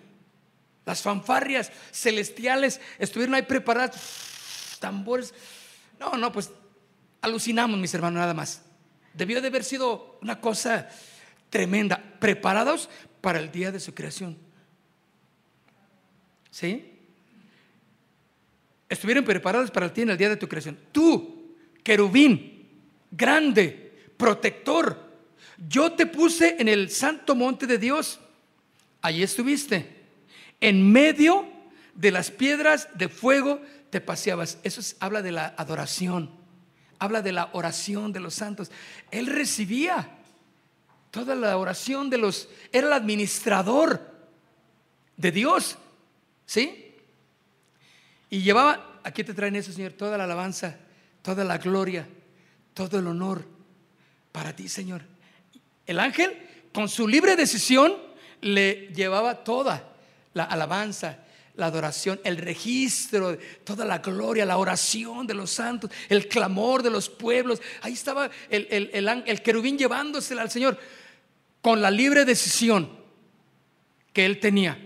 [0.85, 5.33] Las fanfarrias celestiales estuvieron ahí preparadas, tambores.
[5.99, 6.51] No, no, pues
[7.21, 8.61] alucinamos, mis hermanos, nada más.
[9.13, 10.89] Debió de haber sido una cosa
[11.49, 14.37] tremenda, preparados para el día de su creación.
[16.49, 16.90] ¿Sí?
[18.91, 20.77] Estuvieron preparados para el día de tu creación.
[20.91, 22.67] Tú, querubín,
[23.09, 25.09] grande, protector,
[25.69, 28.19] yo te puse en el santo monte de Dios.
[29.01, 29.87] Allí estuviste
[30.59, 31.47] en medio
[31.95, 34.57] de las piedras de fuego te paseabas.
[34.63, 36.29] Eso habla de la adoración,
[36.99, 38.71] habla de la oración de los santos.
[39.09, 40.17] Él recibía
[41.11, 44.05] toda la oración de los, era el administrador
[45.15, 45.77] de Dios,
[46.45, 46.80] ¿sí?
[48.31, 50.77] Y llevaba, aquí te traen eso, Señor, toda la alabanza,
[51.21, 52.07] toda la gloria,
[52.73, 53.45] todo el honor
[54.31, 55.01] para ti, Señor.
[55.85, 56.31] El ángel,
[56.73, 57.93] con su libre decisión,
[58.39, 59.85] le llevaba toda
[60.33, 61.19] la alabanza,
[61.55, 66.89] la adoración, el registro, toda la gloria, la oración de los santos, el clamor de
[66.89, 67.61] los pueblos.
[67.81, 70.79] Ahí estaba el, el, querubín llevándosela al Señor
[71.61, 72.89] con la libre decisión
[74.13, 74.79] que él tenía.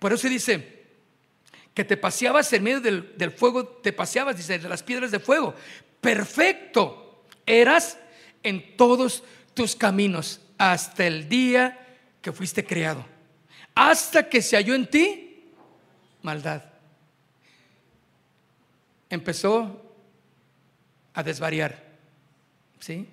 [0.00, 0.79] Por eso dice
[1.74, 5.20] que te paseabas en medio del, del fuego, te paseabas, dice, de las piedras de
[5.20, 5.54] fuego.
[6.00, 7.98] Perfecto eras
[8.42, 9.22] en todos
[9.54, 11.78] tus caminos hasta el día
[12.22, 13.04] que fuiste creado
[13.74, 15.44] hasta que se halló en ti
[16.22, 16.62] maldad.
[19.08, 19.82] Empezó
[21.14, 21.82] a desvariar.
[22.78, 23.08] ¿Sí?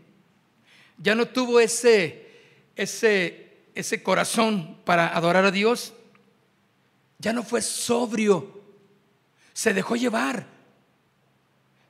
[0.97, 2.27] Ya no tuvo ese,
[2.75, 5.93] ese, ese corazón para adorar a Dios.
[7.19, 8.61] Ya no fue sobrio.
[9.53, 10.45] Se dejó llevar.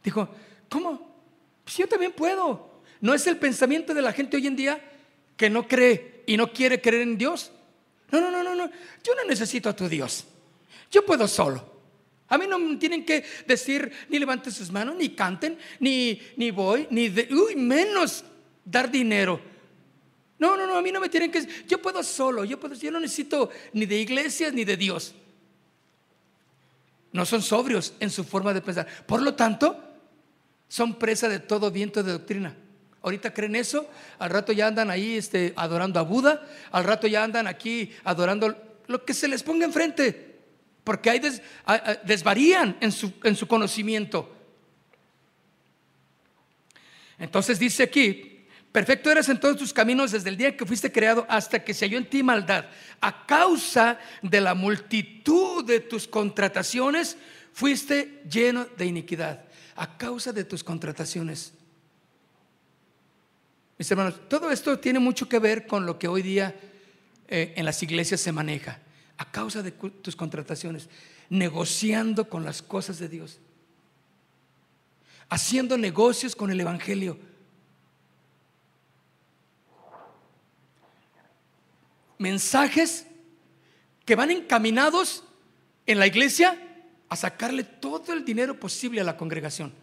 [0.04, 0.30] Dijo,
[0.70, 1.16] ¿cómo?
[1.64, 2.82] Pues yo también puedo.
[3.02, 4.82] ¿No es el pensamiento de la gente hoy en día
[5.36, 7.52] que no cree y no quiere creer en Dios?
[8.12, 8.70] No, no, no, no, no.
[9.04, 10.26] Yo no necesito a tu Dios.
[10.90, 11.78] Yo puedo solo.
[12.30, 16.88] A mí no tienen que decir ni levanten sus manos, ni canten, ni, ni voy,
[16.90, 18.24] ni de, uy, menos
[18.66, 19.40] dar dinero.
[20.40, 22.92] No, no, no, a mí no me tienen que yo puedo solo, yo puedo, yo
[22.92, 25.16] no necesito ni de iglesias ni de Dios.
[27.12, 28.88] No son sobrios en su forma de pensar.
[29.06, 29.82] Por lo tanto,
[30.68, 32.56] son presa de todo viento de doctrina.
[33.02, 37.24] Ahorita creen eso, al rato ya andan ahí este, adorando a Buda, al rato ya
[37.24, 40.40] andan aquí adorando lo que se les ponga enfrente,
[40.84, 41.22] porque ahí
[42.04, 44.34] desvarían en su, en su conocimiento.
[47.18, 48.37] Entonces dice aquí,
[48.72, 51.86] perfecto eres en todos tus caminos desde el día que fuiste creado hasta que se
[51.86, 52.66] halló en ti maldad.
[53.02, 57.18] A causa de la multitud de tus contrataciones,
[57.54, 59.44] fuiste lleno de iniquidad.
[59.76, 61.54] A causa de tus contrataciones.
[63.78, 66.56] Mis hermanos, todo esto tiene mucho que ver con lo que hoy día
[67.28, 68.80] eh, en las iglesias se maneja,
[69.18, 70.90] a causa de tus contrataciones,
[71.30, 73.40] negociando con las cosas de Dios,
[75.30, 77.20] haciendo negocios con el Evangelio.
[82.18, 83.06] Mensajes
[84.06, 85.24] que van encaminados
[85.86, 86.58] en la iglesia
[87.10, 89.74] a sacarle todo el dinero posible a la congregación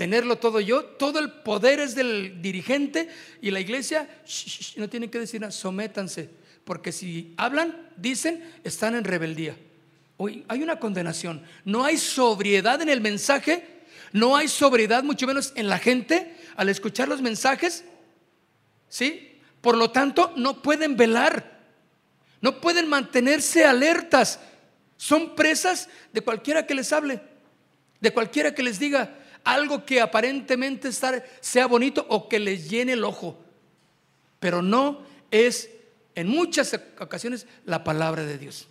[0.00, 3.10] tenerlo todo yo, todo el poder es del dirigente
[3.42, 4.08] y la iglesia
[4.76, 6.30] no tienen que decir nada, sométanse,
[6.64, 9.58] porque si hablan, dicen, están en rebeldía.
[10.16, 13.62] Hoy hay una condenación, no hay sobriedad en el mensaje,
[14.10, 17.84] no hay sobriedad mucho menos en la gente al escuchar los mensajes,
[18.88, 19.29] ¿sí?
[19.60, 21.58] Por lo tanto, no pueden velar,
[22.40, 24.40] no pueden mantenerse alertas,
[24.96, 27.20] son presas de cualquiera que les hable,
[28.00, 33.04] de cualquiera que les diga, algo que aparentemente sea bonito o que les llene el
[33.04, 33.38] ojo,
[34.38, 35.70] pero no es
[36.14, 38.66] en muchas ocasiones la palabra de Dios.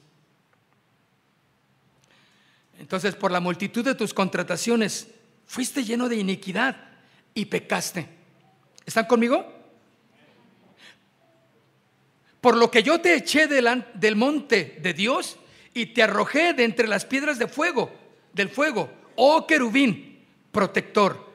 [2.80, 5.08] Entonces, por la multitud de tus contrataciones,
[5.46, 6.78] fuiste lleno de iniquidad
[7.34, 8.08] y pecaste.
[8.86, 9.59] ¿Están conmigo?
[12.42, 15.38] Por lo que yo te eché del monte de Dios
[15.74, 17.92] y te arrojé de entre las piedras de fuego,
[18.34, 21.30] del fuego, oh querubín, protector,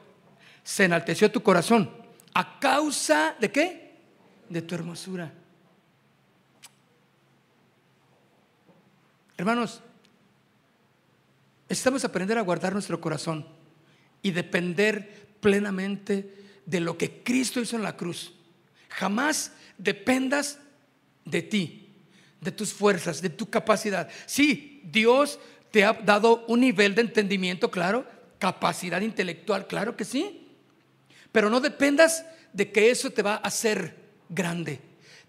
[0.63, 1.91] se enalteció tu corazón.
[2.33, 3.95] ¿A causa de qué?
[4.49, 5.31] De tu hermosura.
[9.37, 9.81] Hermanos,
[11.69, 13.45] necesitamos aprender a guardar nuestro corazón
[14.21, 16.33] y depender plenamente
[16.65, 18.33] de lo que Cristo hizo en la cruz.
[18.89, 20.59] Jamás dependas
[21.25, 21.89] de ti,
[22.39, 24.07] de tus fuerzas, de tu capacidad.
[24.25, 25.39] Sí, Dios
[25.71, 28.05] te ha dado un nivel de entendimiento, claro,
[28.39, 30.47] capacidad intelectual, claro que sí.
[31.31, 33.97] Pero no dependas de que eso te va a hacer
[34.29, 34.79] grande,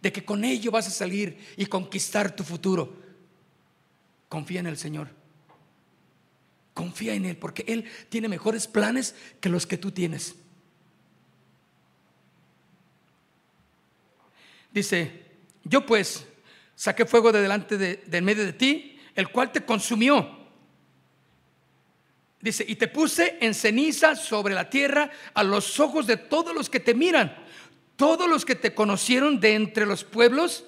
[0.00, 2.96] de que con ello vas a salir y conquistar tu futuro.
[4.28, 5.08] Confía en el Señor.
[6.74, 10.34] Confía en Él, porque Él tiene mejores planes que los que tú tienes.
[14.72, 15.25] Dice,
[15.68, 16.24] yo pues
[16.76, 20.46] saqué fuego de delante de, medio de ti, el cual te consumió.
[22.40, 26.70] Dice, y te puse en ceniza sobre la tierra a los ojos de todos los
[26.70, 27.36] que te miran.
[27.96, 30.64] Todos los que te conocieron de entre los pueblos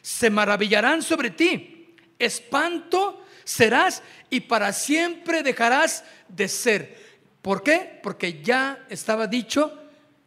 [0.00, 1.94] se maravillarán sobre ti.
[2.18, 6.96] Espanto serás y para siempre dejarás de ser.
[7.42, 8.00] ¿Por qué?
[8.02, 9.78] Porque ya estaba dicho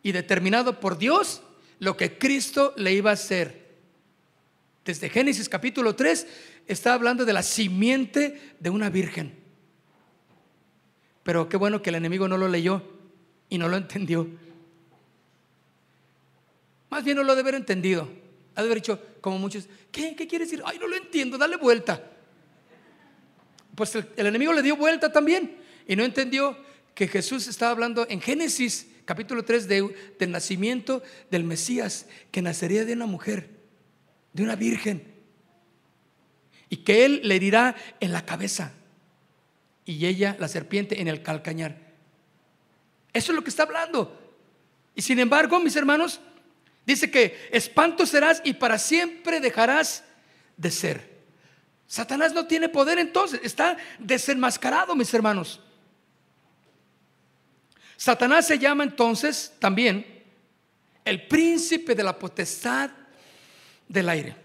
[0.03, 1.41] y determinado por Dios
[1.79, 3.60] lo que Cristo le iba a hacer
[4.85, 6.27] desde Génesis capítulo 3
[6.67, 9.33] está hablando de la simiente de una virgen.
[11.23, 12.81] Pero qué bueno que el enemigo no lo leyó
[13.49, 14.27] y no lo entendió.
[16.89, 18.09] Más bien no lo debe haber entendido.
[18.55, 20.63] Ha de haber dicho, como muchos, ¿qué, qué quiere decir?
[20.65, 22.11] Ay, no lo entiendo, dale vuelta.
[23.75, 25.57] Pues el, enemigo le dio vuelta también
[25.87, 26.57] y no entendió
[26.95, 32.93] que Jesús estaba hablando en Génesis capítulo 3 del nacimiento del Mesías, que nacería de
[32.93, 33.60] una mujer
[34.33, 35.11] de una virgen.
[36.69, 38.73] Y que él le dirá en la cabeza
[39.85, 41.77] y ella, la serpiente, en el calcañar.
[43.13, 44.17] Eso es lo que está hablando.
[44.95, 46.21] Y sin embargo, mis hermanos,
[46.85, 50.03] dice que espanto serás y para siempre dejarás
[50.57, 51.11] de ser.
[51.87, 55.59] Satanás no tiene poder entonces, está desenmascarado, mis hermanos.
[57.97, 60.23] Satanás se llama entonces también
[61.03, 62.89] el príncipe de la potestad
[63.91, 64.35] del aire.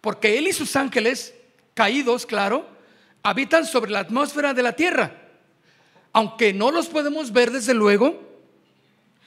[0.00, 1.34] Porque Él y sus ángeles,
[1.74, 2.66] caídos, claro,
[3.22, 5.16] habitan sobre la atmósfera de la tierra.
[6.12, 8.20] Aunque no los podemos ver desde luego,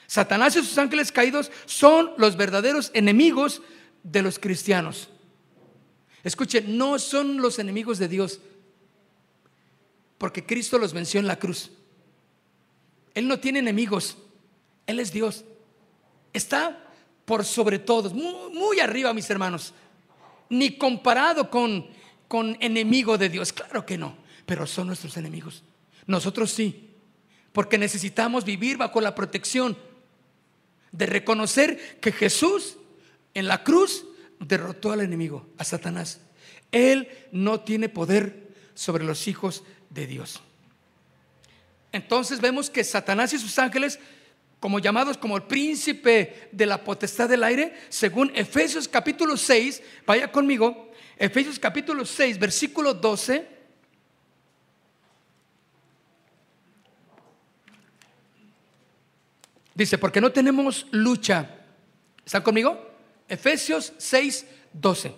[0.07, 3.61] Satanás y sus ángeles caídos son los verdaderos enemigos
[4.03, 5.09] de los cristianos.
[6.23, 8.39] Escuchen, no son los enemigos de Dios,
[10.17, 11.71] porque Cristo los venció en la cruz.
[13.13, 14.17] Él no tiene enemigos,
[14.85, 15.45] Él es Dios.
[16.33, 16.84] Está
[17.25, 19.73] por sobre todos, muy, arriba, mis hermanos.
[20.49, 21.87] Ni comparado con,
[22.27, 24.15] con enemigo de Dios, claro que no,
[24.45, 25.63] pero son nuestros enemigos.
[26.05, 26.91] Nosotros sí,
[27.51, 29.77] porque necesitamos vivir bajo la protección
[30.91, 32.77] de reconocer que Jesús
[33.33, 34.05] en la cruz
[34.39, 36.21] derrotó al enemigo, a Satanás.
[36.71, 40.41] Él no tiene poder sobre los hijos de Dios.
[41.91, 43.99] Entonces vemos que Satanás y sus ángeles
[44.65, 50.31] como llamados como el príncipe de la potestad del aire, según Efesios capítulo 6, vaya
[50.31, 53.47] conmigo, Efesios capítulo 6, versículo 12.
[59.75, 61.47] Dice, porque no tenemos lucha.
[62.25, 62.89] ¿Están conmigo?
[63.29, 65.13] Efesios 6, 12.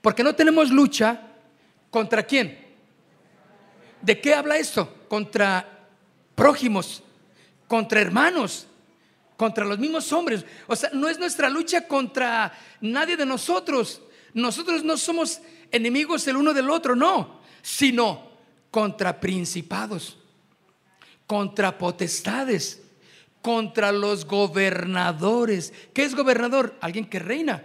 [0.00, 1.22] Porque no tenemos lucha
[1.90, 2.56] contra quién.
[4.00, 5.06] ¿De qué habla esto?
[5.08, 5.88] Contra
[6.36, 7.02] prójimos,
[7.72, 8.66] contra hermanos,
[9.34, 10.44] contra los mismos hombres.
[10.66, 12.52] O sea, no es nuestra lucha contra
[12.82, 14.02] nadie de nosotros.
[14.34, 18.30] Nosotros no somos enemigos el uno del otro, no, sino
[18.70, 20.18] contra principados,
[21.26, 22.82] contra potestades,
[23.40, 25.72] contra los gobernadores.
[25.94, 26.76] ¿Qué es gobernador?
[26.78, 27.64] Alguien que reina,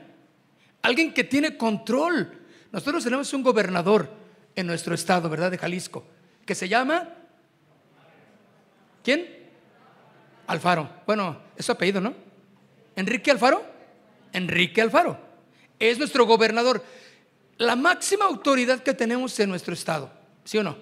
[0.84, 2.32] alguien que tiene control.
[2.72, 4.10] Nosotros tenemos un gobernador
[4.56, 5.52] en nuestro estado, ¿verdad?
[5.52, 6.06] De Jalisco,
[6.46, 7.10] que se llama...
[9.04, 9.37] ¿Quién?
[10.48, 10.90] Alfaro.
[11.06, 12.14] Bueno, es su apellido, ¿no?
[12.96, 13.64] Enrique Alfaro.
[14.34, 15.20] Enrique Alfaro.
[15.80, 16.84] Es nuestro gobernador.
[17.58, 20.12] La máxima autoridad que tenemos en nuestro estado.
[20.44, 20.78] ¿Sí o no?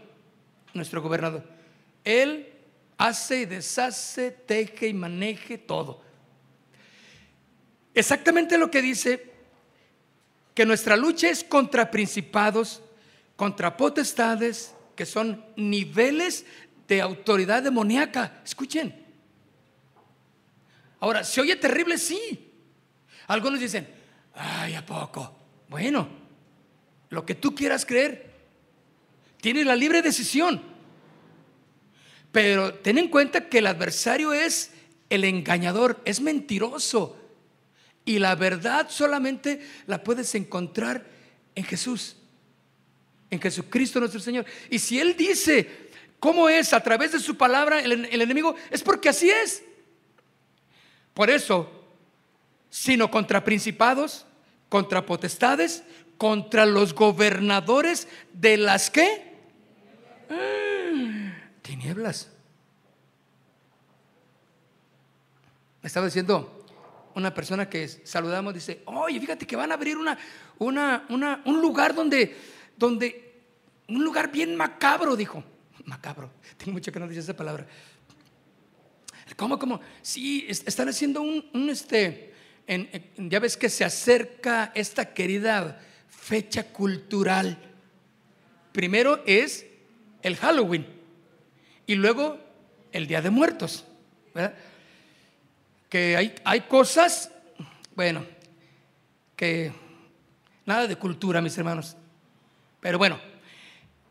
[0.74, 1.44] Nuestro gobernador.
[2.04, 2.56] Él
[2.98, 6.02] Hace y deshace, teje y maneje todo.
[7.94, 9.32] Exactamente lo que dice
[10.54, 12.82] que nuestra lucha es contra principados,
[13.36, 16.46] contra potestades, que son niveles
[16.88, 18.42] de autoridad demoníaca.
[18.46, 19.05] Escuchen.
[21.06, 22.00] Ahora, ¿se oye terrible?
[22.00, 22.52] Sí.
[23.28, 23.88] Algunos dicen,
[24.34, 25.38] ay, ¿a poco?
[25.70, 26.10] Bueno,
[27.12, 28.32] lo que tú quieras creer,
[29.40, 30.60] tienes la libre decisión.
[32.32, 34.72] Pero ten en cuenta que el adversario es
[35.12, 37.16] el engañador, es mentiroso.
[38.04, 41.06] Y la verdad solamente la puedes encontrar
[41.54, 42.16] en Jesús,
[43.30, 44.44] en Jesucristo nuestro Señor.
[44.72, 48.82] Y si Él dice cómo es a través de su palabra el, el enemigo, es
[48.82, 49.62] porque así es.
[51.16, 51.72] Por eso,
[52.70, 54.26] sino contra principados,
[54.70, 55.84] contra potestades,
[56.18, 59.34] contra los gobernadores de las que
[61.62, 62.30] tinieblas.
[65.82, 66.66] Me estaba diciendo
[67.16, 70.18] una persona que saludamos, dice, oye, fíjate que van a abrir una,
[70.60, 72.36] una, una, un lugar donde,
[72.76, 73.42] donde,
[73.88, 75.44] un lugar bien macabro, dijo.
[75.86, 77.68] Macabro, tengo mucho que no dice esa palabra.
[79.36, 79.82] ¿Cómo, cómo?
[80.02, 82.34] Sí, están haciendo un, este,
[83.18, 87.58] ya ves que se acerca esta querida fecha cultural.
[88.72, 89.66] Primero es
[90.22, 90.86] el Halloween
[91.88, 92.40] y luego
[92.92, 93.86] el Día de Muertos.
[95.90, 97.32] Que hay, hay cosas,
[97.96, 98.26] bueno,
[99.36, 99.72] que
[100.66, 101.98] nada de cultura, mis hermanos.
[102.80, 103.20] Pero bueno,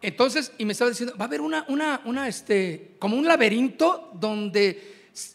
[0.03, 4.11] entonces, y me estaba diciendo, va a haber una, una, una, este, como un laberinto
[4.15, 4.94] donde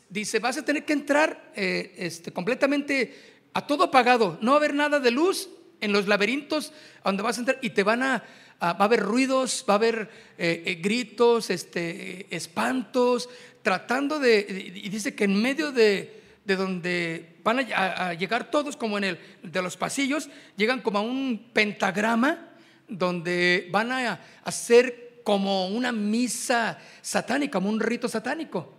[0.09, 3.15] dice, vas a tener que entrar eh, este, completamente
[3.53, 5.49] a todo apagado, no va a haber nada de luz
[5.81, 6.73] en los laberintos
[7.03, 8.23] donde vas a entrar y te van a,
[8.61, 13.29] va a haber ruidos, va a haber eh, eh, gritos, este, espantos,
[13.61, 18.97] tratando de, y dice que en medio de, de donde van a, llegar todos como
[18.97, 22.47] en el de los pasillos, llegan como a un pentagrama
[22.87, 28.78] donde van a hacer como una misa satánica, como un rito satánico.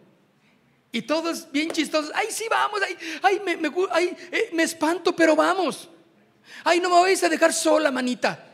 [0.93, 2.11] Y todos bien chistosos.
[2.15, 2.81] Ay, sí, vamos.
[2.87, 5.89] Ay, ay, me, me, ay, eh, me espanto, pero vamos.
[6.65, 8.47] Ay, no me vais a dejar sola, manita.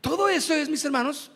[0.00, 1.30] Todo eso es, mis hermanos,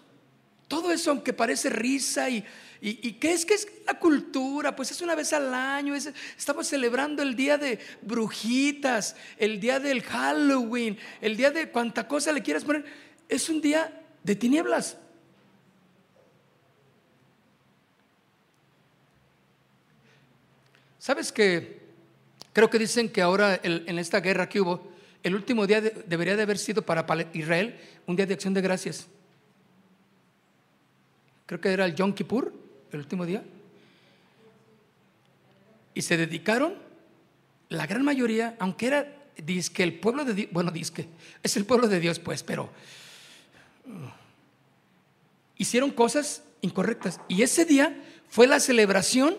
[0.66, 2.44] todo eso, aunque parece risa y,
[2.80, 4.76] y, ¿qué es que es la cultura?
[4.76, 10.02] Pues es una vez al año, estamos celebrando el día de brujitas, el día del
[10.02, 12.84] Halloween, el día de cuanta cosa le quieras poner.
[13.28, 14.98] Es un día de tinieblas.
[21.08, 21.80] ¿Sabes que
[22.52, 24.92] creo que dicen que ahora en esta guerra que hubo,
[25.22, 29.06] el último día debería de haber sido para Israel un día de acción de gracias?
[31.46, 32.52] Creo que era el Yom Kippur,
[32.92, 33.42] el último día.
[35.94, 36.74] Y se dedicaron,
[37.70, 39.08] la gran mayoría, aunque era,
[39.72, 41.08] que el pueblo de Dios, bueno, que
[41.42, 42.68] es el pueblo de Dios, pues, pero
[45.56, 47.18] hicieron cosas incorrectas.
[47.28, 47.98] Y ese día
[48.28, 49.38] fue la celebración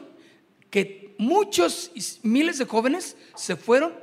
[0.71, 1.91] que muchos
[2.23, 3.93] miles de jóvenes se fueron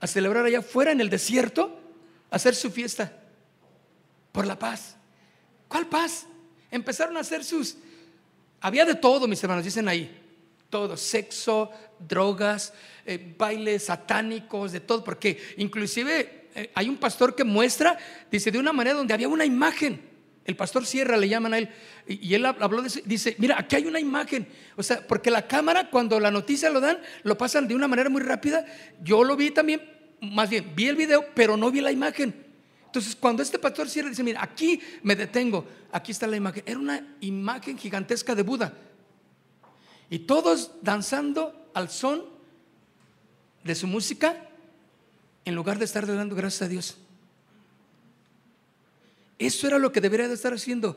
[0.00, 1.78] a celebrar allá afuera en el desierto,
[2.30, 3.12] a hacer su fiesta
[4.32, 4.96] por la paz.
[5.68, 6.26] ¿Cuál paz?
[6.70, 7.76] Empezaron a hacer sus...
[8.60, 10.18] Había de todo, mis hermanos, dicen ahí.
[10.70, 12.72] Todo, sexo, drogas,
[13.04, 17.98] eh, bailes satánicos, de todo, porque inclusive eh, hay un pastor que muestra,
[18.30, 20.11] dice, de una manera donde había una imagen
[20.44, 21.68] el pastor Sierra le llaman a él,
[22.06, 25.46] y, él habló de eso, dice, mira, aquí hay una imagen, o sea, porque la
[25.46, 28.64] cámara cuando la noticia lo dan, lo pasan de una manera muy rápida,
[29.02, 29.82] yo lo vi también,
[30.20, 32.34] más bien, vi el video, pero no vi la imagen.
[32.86, 36.78] Entonces, cuando este pastor Sierra dice, mira, aquí me detengo, aquí está la imagen, era
[36.78, 38.74] una imagen gigantesca de Buda,
[40.10, 42.24] y todos danzando al son
[43.62, 44.48] de su música,
[45.44, 46.98] en lugar de estar dando gracias a Dios.
[49.38, 50.96] Eso era lo que debería de estar haciendo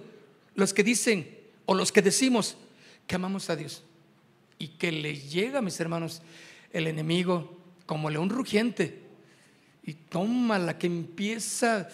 [0.55, 2.57] los que dicen o los que decimos
[3.07, 3.83] que amamos a Dios.
[4.57, 6.21] Y que le llega, mis hermanos,
[6.71, 9.01] el enemigo como león rugiente
[9.83, 11.87] y toma la que empieza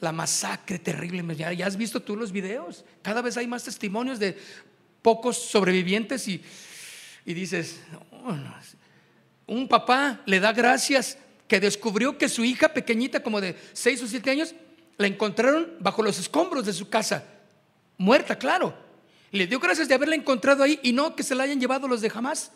[0.00, 1.36] la masacre terrible.
[1.36, 2.84] Ya, has visto tú los videos.
[3.02, 4.38] Cada vez hay más testimonios de
[5.02, 6.40] pocos sobrevivientes y,
[7.26, 7.80] y dices,
[9.46, 11.18] un papá le da gracias
[11.48, 14.54] que descubrió que su hija pequeñita, como de 6 o 7 años,
[14.96, 17.24] la encontraron bajo los escombros de su casa,
[17.98, 18.74] muerta, claro.
[19.30, 22.00] Le dio gracias de haberla encontrado ahí y no que se la hayan llevado los
[22.00, 22.52] de jamás.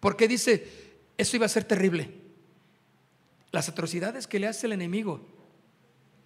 [0.00, 0.66] Porque dice,
[1.16, 2.12] eso iba a ser terrible.
[3.52, 5.24] Las atrocidades que le hace el enemigo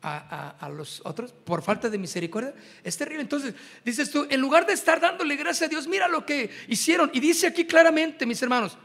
[0.03, 2.55] a, los otros por falta de misericordia.
[2.85, 3.23] Es terrible.
[3.23, 3.55] Entonces,
[3.85, 7.11] dices tú, en lugar de estar dándole gracias a Dios, mira lo que hicieron.
[7.13, 8.79] Y dice aquí claramente, mis hermanos,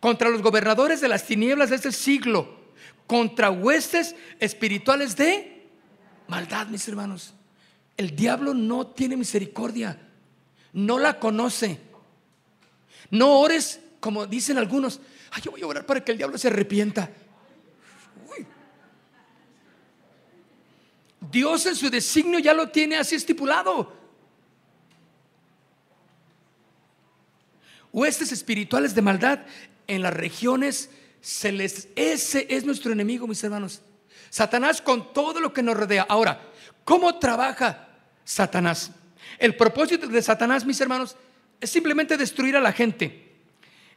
[0.00, 2.58] contra los gobernadores de las tinieblas de este siglo,
[3.08, 5.66] contra huestes espirituales de
[6.28, 7.34] maldad, mis hermanos.
[7.96, 9.98] El diablo no tiene misericordia,
[10.74, 11.80] no la conoce.
[13.10, 15.00] No ores como dicen algunos,
[15.32, 17.10] ay, yo voy a orar para que el diablo se arrepienta.
[21.30, 23.92] Dios en su designio ya lo tiene así estipulado.
[27.90, 29.40] Huestes espirituales de maldad
[29.86, 30.90] en las regiones
[31.20, 31.88] celestes.
[31.96, 33.82] Ese es nuestro enemigo, mis hermanos.
[34.30, 36.06] Satanás con todo lo que nos rodea.
[36.08, 36.40] Ahora,
[36.84, 37.88] ¿cómo trabaja
[38.24, 38.90] Satanás?
[39.38, 41.16] El propósito de Satanás, mis hermanos,
[41.60, 43.36] es simplemente destruir a la gente.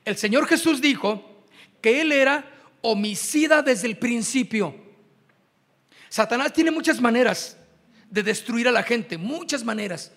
[0.05, 1.45] El Señor Jesús dijo
[1.81, 2.49] que Él era
[2.81, 4.75] homicida desde el principio.
[6.09, 7.57] Satanás tiene muchas maneras
[8.09, 10.11] de destruir a la gente, muchas maneras.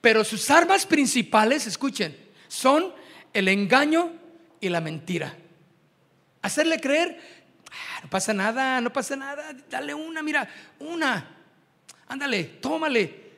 [0.00, 2.16] Pero sus armas principales, escuchen,
[2.48, 2.92] son
[3.32, 4.12] el engaño
[4.60, 5.36] y la mentira.
[6.48, 7.20] Hacerle creer,
[7.70, 11.36] ah, no pasa nada, no pasa nada, dale una, mira, una,
[12.06, 13.28] ándale, tómale.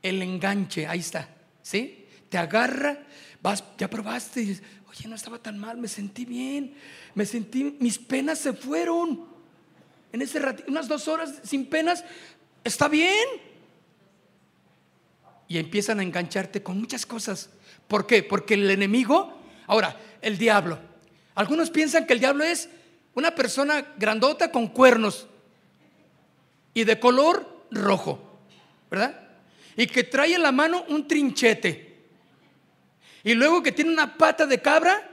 [0.00, 1.28] El enganche, ahí está,
[1.62, 2.06] ¿sí?
[2.28, 2.96] Te agarra,
[3.42, 6.76] vas, ya probaste, oye, no estaba tan mal, me sentí bien,
[7.16, 9.26] me sentí, mis penas se fueron
[10.12, 12.04] en ese ratito, unas dos horas sin penas,
[12.62, 13.26] está bien.
[15.48, 17.50] Y empiezan a engancharte con muchas cosas.
[17.88, 18.22] ¿Por qué?
[18.22, 19.36] Porque el enemigo,
[19.66, 20.78] ahora, el diablo.
[21.38, 22.68] Algunos piensan que el diablo es
[23.14, 25.28] una persona grandota con cuernos
[26.74, 28.40] y de color rojo,
[28.90, 29.20] ¿verdad?
[29.76, 31.96] Y que trae en la mano un trinchete.
[33.22, 35.08] Y luego que tiene una pata de cabra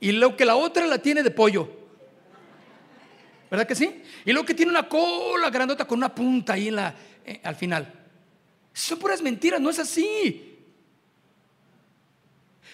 [0.00, 1.66] y luego que la otra la tiene de pollo.
[3.50, 4.02] ¿Verdad que sí?
[4.26, 6.94] Y luego que tiene una cola grandota con una punta ahí en la,
[7.24, 7.90] eh, al final.
[8.74, 10.58] Son puras mentiras, no es así.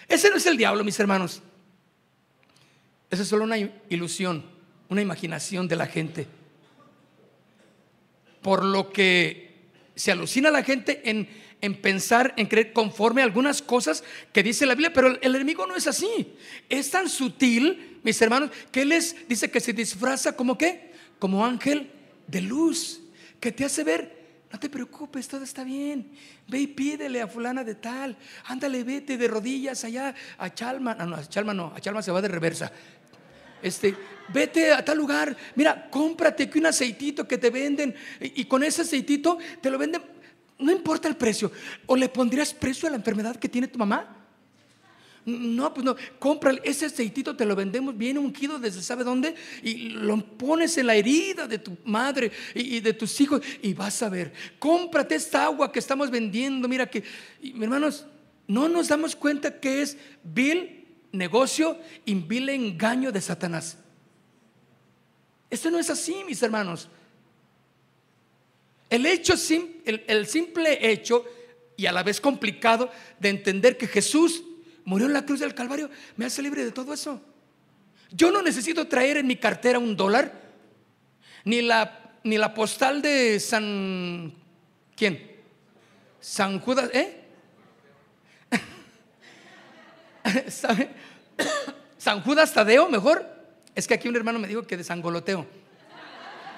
[0.09, 1.41] Ese no es el diablo, mis hermanos.
[3.09, 3.57] Esa es solo una
[3.89, 4.45] ilusión,
[4.89, 6.27] una imaginación de la gente.
[8.41, 9.55] Por lo que
[9.95, 11.27] se alucina la gente en,
[11.61, 15.65] en pensar, en creer conforme a algunas cosas que dice la Biblia, pero el enemigo
[15.65, 16.35] no es así.
[16.69, 18.93] Es tan sutil mis hermanos, que Él
[19.27, 20.93] dice que se disfraza como qué?
[21.19, 21.91] Como ángel
[22.25, 23.01] de luz,
[23.41, 24.17] que te hace ver,
[24.49, 26.11] no te preocupes, todo está bien.
[26.47, 28.15] Ve y pídele a fulana de tal.
[28.45, 30.95] Ándale, vete de rodillas allá a Chalma.
[30.95, 32.71] No, no, a Chalma no, a Chalma se va de reversa.
[33.61, 33.95] Este,
[34.29, 35.35] vete a tal lugar.
[35.55, 39.77] Mira, cómprate que un aceitito que te venden y, y con ese aceitito te lo
[39.77, 40.01] venden.
[40.59, 41.51] No importa el precio.
[41.85, 44.17] ¿O le pondrías precio a la enfermedad que tiene tu mamá?
[45.27, 49.89] No, pues no, cómprale ese aceitito, te lo vendemos bien ungido desde sabe dónde y
[49.89, 54.07] lo pones en la herida de tu madre y, de tus hijos y vas a
[54.07, 54.31] ver.
[54.57, 56.69] Cómprate esta agua que estamos vendiendo.
[56.69, 57.03] Mira que,
[57.43, 58.05] hermanos,
[58.47, 60.76] no nos damos cuenta que es vil
[61.11, 63.77] negocio y vil engaño de Satanás.
[65.49, 66.89] Esto no es así, mis hermanos.
[68.89, 69.33] El hecho,
[69.85, 71.25] el simple hecho
[71.75, 74.43] y a la vez complicado de entender que Jesús
[74.83, 77.21] murió en la cruz del Calvario, me hace libre de todo eso.
[78.11, 80.47] Yo no necesito traer en mi cartera un dólar,
[81.43, 84.33] ni la, ni la postal de San...
[84.95, 85.37] ¿Quién?
[86.19, 87.26] San Judas, ¿eh?
[91.97, 93.25] San Judas Tadeo, mejor.
[93.75, 95.45] Es que aquí un hermano me dijo que de San Goloteo.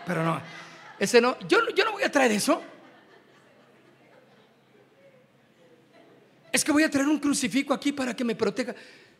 [0.06, 0.42] Pero no,
[0.98, 1.38] ese no.
[1.48, 2.62] Yo, yo no voy a traer eso.
[6.52, 8.74] Es que voy a traer un crucifijo aquí para que me proteja.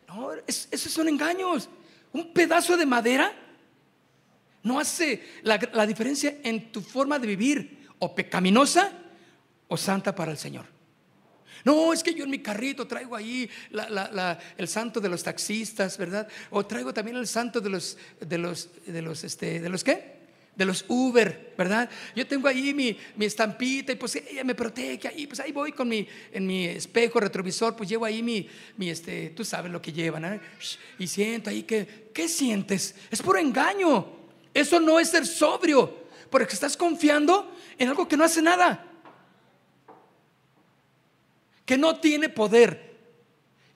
[0.08, 1.70] No, esos son engaños.
[2.12, 3.34] Un pedazo de madera
[4.64, 8.92] no hace la, diferencia en tu forma de vivir, o pecaminosa
[9.68, 10.66] o santa para el Señor.
[11.66, 13.50] No, es que yo en mi carrito traigo ahí
[14.58, 16.28] el santo de los taxistas, ¿verdad?
[16.50, 20.20] O traigo también el santo de los, de los, de los, este, ¿de los qué?
[20.60, 21.90] de los Uber, ¿verdad?
[22.14, 25.72] Yo tengo ahí mi, mi, estampita y pues ella me protege ahí, pues ahí voy
[25.72, 28.46] con mi, en mi espejo retrovisor, pues llevo ahí mi,
[28.76, 30.42] mi este, tú sabes lo que llevan, ¿eh?
[30.98, 32.94] Y siento ahí que, ¿qué sientes?
[33.10, 34.06] Es puro engaño.
[34.54, 35.96] Eso no es ser sobrio,
[36.30, 38.89] porque estás confiando en algo que no hace nada,
[41.70, 42.96] que no tiene poder.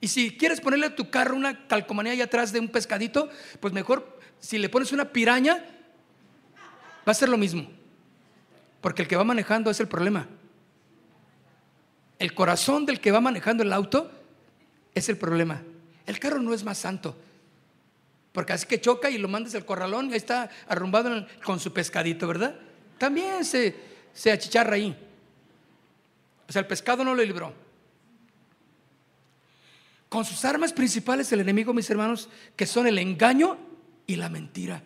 [0.00, 3.28] Y si quieres ponerle a tu carro una calcomanía ahí atrás de un pescadito,
[3.60, 5.64] pues mejor si le pones una piraña,
[7.06, 7.70] va a ser lo mismo.
[8.80, 10.26] Porque el que va manejando es el problema.
[12.18, 14.10] El corazón del que va manejando el auto
[14.92, 15.62] es el problema.
[16.04, 17.16] El carro no es más santo.
[18.32, 21.72] Porque así que choca y lo mandas al corralón y ahí está arrumbado con su
[21.72, 22.56] pescadito, ¿verdad?
[22.98, 23.76] También se,
[24.12, 24.98] se achicharra ahí.
[26.48, 27.62] O sea, el pescado no lo libró.
[30.14, 33.58] Con sus armas principales el enemigo, mis hermanos, que son el engaño
[34.06, 34.80] y la mentira.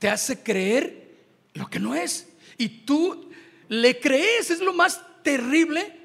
[0.00, 1.18] Te hace creer
[1.54, 2.30] lo que no es.
[2.58, 3.30] Y tú
[3.68, 5.96] le crees, es lo más terrible,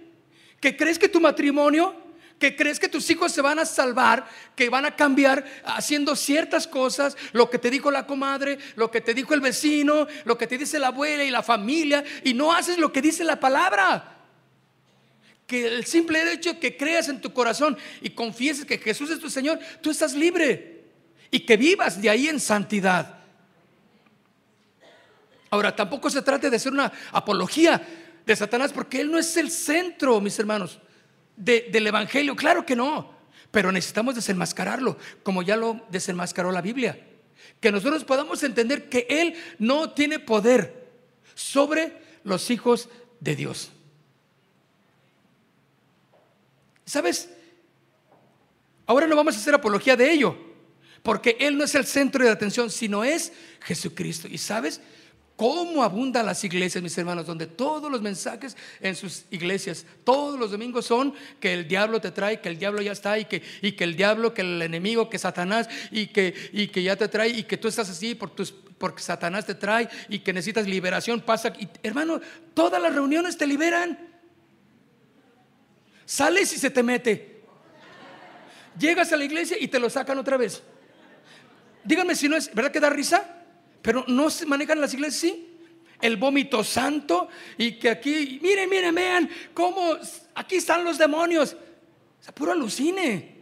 [0.60, 1.96] que crees que tu matrimonio,
[2.38, 6.68] que crees que tus hijos se van a salvar, que van a cambiar haciendo ciertas
[6.68, 10.46] cosas, lo que te dijo la comadre, lo que te dijo el vecino, lo que
[10.46, 14.21] te dice la abuela y la familia, y no haces lo que dice la palabra.
[15.52, 19.30] Que el simple hecho que creas en tu corazón y confieses que Jesús es tu
[19.30, 20.86] Señor, tú estás libre
[21.30, 23.18] y que vivas de ahí en santidad.
[25.50, 27.86] Ahora, tampoco se trata de hacer una apología
[28.26, 30.80] de Satanás, porque Él no es el centro, mis hermanos,
[31.36, 32.34] del Evangelio.
[32.34, 33.14] Claro que no,
[33.52, 36.98] pero necesitamos desenmascararlo, como ya lo desenmascaró la Biblia.
[37.60, 40.88] Que nosotros podamos entender que Él no tiene poder
[41.36, 42.88] sobre los hijos
[43.20, 43.74] de Dios.
[46.92, 47.30] ¿Sabes?
[48.86, 50.36] Ahora no vamos a hacer apología de ello,
[51.02, 53.32] porque Él no es el centro de atención, sino es
[53.62, 54.28] Jesucristo.
[54.28, 54.82] ¿Y sabes?
[55.38, 60.52] cómo abundan las iglesias, mis hermanos, donde todos los mensajes en sus iglesias, todos los
[60.52, 63.72] domingos son que el diablo te trae, que el diablo ya está y que, y
[63.72, 67.30] que el diablo, que el enemigo, que Satanás y que, y que ya te trae
[67.30, 71.22] y que tú estás así por tus, porque Satanás te trae y que necesitas liberación.
[71.22, 72.22] Pasa, y, hermano,
[72.54, 74.11] todas las reuniones te liberan.
[76.12, 77.42] Sales y se te mete.
[78.78, 80.62] Llegas a la iglesia y te lo sacan otra vez.
[81.86, 83.24] Díganme si no es, ¿verdad que da risa?
[83.82, 85.58] Pero no se manejan las iglesias sí.
[86.02, 89.96] El vómito santo y que aquí, miren, miren, vean cómo
[90.36, 91.54] aquí están los demonios.
[91.54, 93.38] O sea, puro alucine.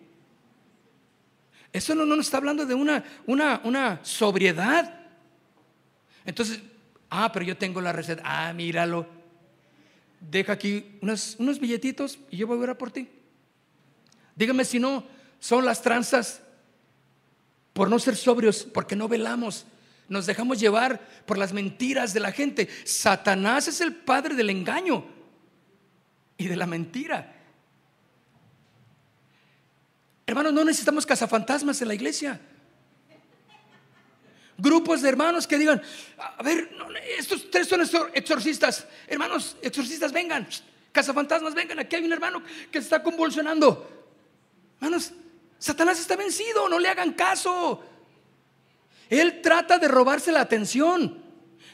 [1.73, 5.07] Eso no, nos está hablando de una, una, una sobriedad.
[6.23, 6.59] Entonces,
[7.09, 8.21] ah, pero yo tengo la receta.
[8.23, 9.18] Ah, míralo.
[10.19, 13.09] Deja aquí unos, unos billetitos y yo voy a orar por ti.
[14.35, 15.03] Dígame si no
[15.39, 16.41] son las tranzas
[17.73, 19.65] por no ser sobrios, porque no velamos
[20.09, 22.67] nos dejamos llevar por las mentiras de la gente.
[22.83, 25.05] Satanás es el padre del engaño
[26.35, 27.35] y de la mentira.
[30.25, 32.41] Hermanos, no necesitamos cazafantasmas en la iglesia.
[34.59, 35.81] Grupos de hermanos que digan,
[36.17, 36.69] a ver,
[37.17, 37.81] estos tres son
[38.13, 38.85] exorcistas.
[39.07, 40.47] Hermanos, exorcistas, vengan.
[40.91, 41.79] Cazafantasmas, vengan.
[41.79, 43.89] Aquí hay un hermano que se está convulsionando.
[44.81, 45.13] Hermanos,
[45.57, 47.81] Satanás está vencido, no le hagan caso.
[49.09, 51.23] Él trata de robarse la atención.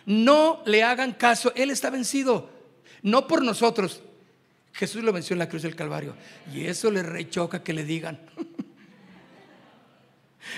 [0.06, 1.52] No le hagan caso.
[1.56, 2.50] Él está vencido.
[3.02, 4.02] No por nosotros.
[4.74, 6.16] Jesús lo venció en la cruz del Calvario.
[6.54, 8.20] Y eso le rechoca que le digan.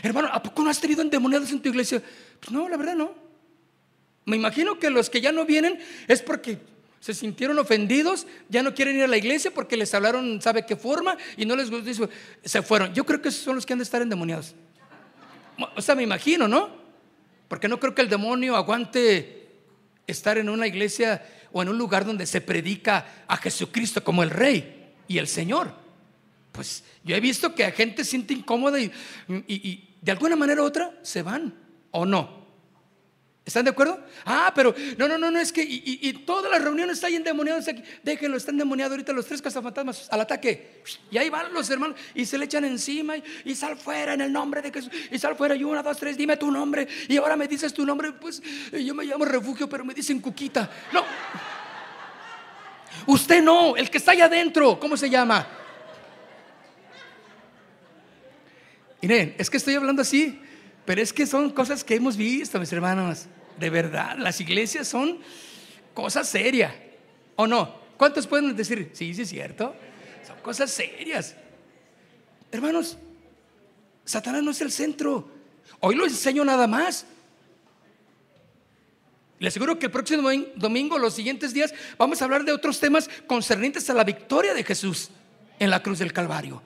[0.03, 2.01] Hermano, ¿a poco no has tenido endemoniados en tu iglesia?
[2.39, 3.13] Pues no, la verdad no.
[4.25, 6.59] Me imagino que los que ya no vienen es porque
[6.99, 10.75] se sintieron ofendidos, ya no quieren ir a la iglesia porque les hablaron, ¿sabe qué
[10.75, 11.17] forma?
[11.37, 12.09] Y no les gustó,
[12.43, 12.93] se fueron.
[12.93, 14.55] Yo creo que esos son los que han de estar endemoniados.
[15.75, 16.69] O sea, me imagino, ¿no?
[17.47, 19.47] Porque no creo que el demonio aguante
[20.05, 24.29] estar en una iglesia o en un lugar donde se predica a Jesucristo como el
[24.29, 25.86] Rey y el Señor.
[26.57, 28.91] Pues yo he visto que a gente siente incómoda y,
[29.47, 31.53] y de alguna manera u otra se van
[31.91, 32.47] o no.
[33.45, 34.03] ¿Están de acuerdo?
[34.25, 37.83] Ah, pero no, no, no, no, es que y, todas las reuniones están endemoniados aquí.
[38.01, 40.81] Déjenlo, están endemoniados ahorita los tres cazafantasmas al ataque.
[41.11, 43.13] Y ahí van los hermanos y se le echan encima
[43.45, 44.91] y, sal fuera en el nombre de Jesús.
[45.11, 46.87] Y sal fuera y una, dos, tres, dime tu nombre.
[47.07, 48.41] Y ahora me dices tu nombre, pues
[48.73, 50.69] yo me llamo refugio, pero me dicen cuquita.
[50.91, 51.05] No.
[53.05, 55.47] Usted no, el que está allá adentro, ¿cómo se llama?
[59.01, 60.39] Miren, es que estoy hablando así,
[60.85, 63.27] pero es que son cosas que hemos visto, mis hermanos
[63.59, 65.19] de verdad, las iglesias son
[65.93, 66.73] cosas serias,
[67.35, 67.75] ¿o no?
[67.97, 69.75] ¿Cuántos pueden decir, sí, sí es cierto?
[70.25, 71.35] Son cosas serias.
[72.51, 72.97] Hermanos,
[74.05, 75.27] Satanás no es el centro.
[75.79, 77.05] Hoy lo enseño nada más.
[79.39, 83.09] Le aseguro que el próximo domingo, los siguientes días, vamos a hablar de otros temas
[83.27, 85.09] concernientes a la victoria de Jesús
[85.59, 86.61] en la cruz del Calvario.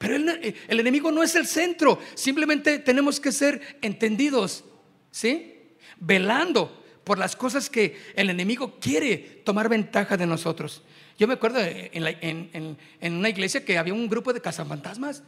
[0.00, 4.64] Pero el, el enemigo no es el centro, simplemente tenemos que ser entendidos
[5.10, 5.56] ¿sí?
[5.98, 10.82] Velando por las cosas que el enemigo quiere tomar ventaja de nosotros.
[11.18, 15.22] Yo me acuerdo en, una iglesia que había un grupo de cazafantasmas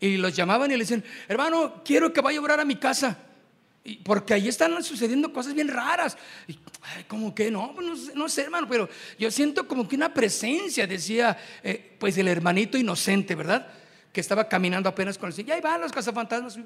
[0.00, 3.18] y los llamaban y le decían, hermano, quiero que vaya a orar a mi casa.
[4.02, 6.16] porque ahí están sucediendo cosas bien raras.
[6.48, 6.58] Y,
[7.06, 8.88] como que no, pues no, sé, hermano, pero
[9.18, 13.68] yo siento como que una presencia, decía eh, pues el hermanito inocente, ¿verdad?
[14.14, 15.48] Que estaba caminando apenas con el Señor.
[15.48, 16.56] Y ahí van los cazafantasmas,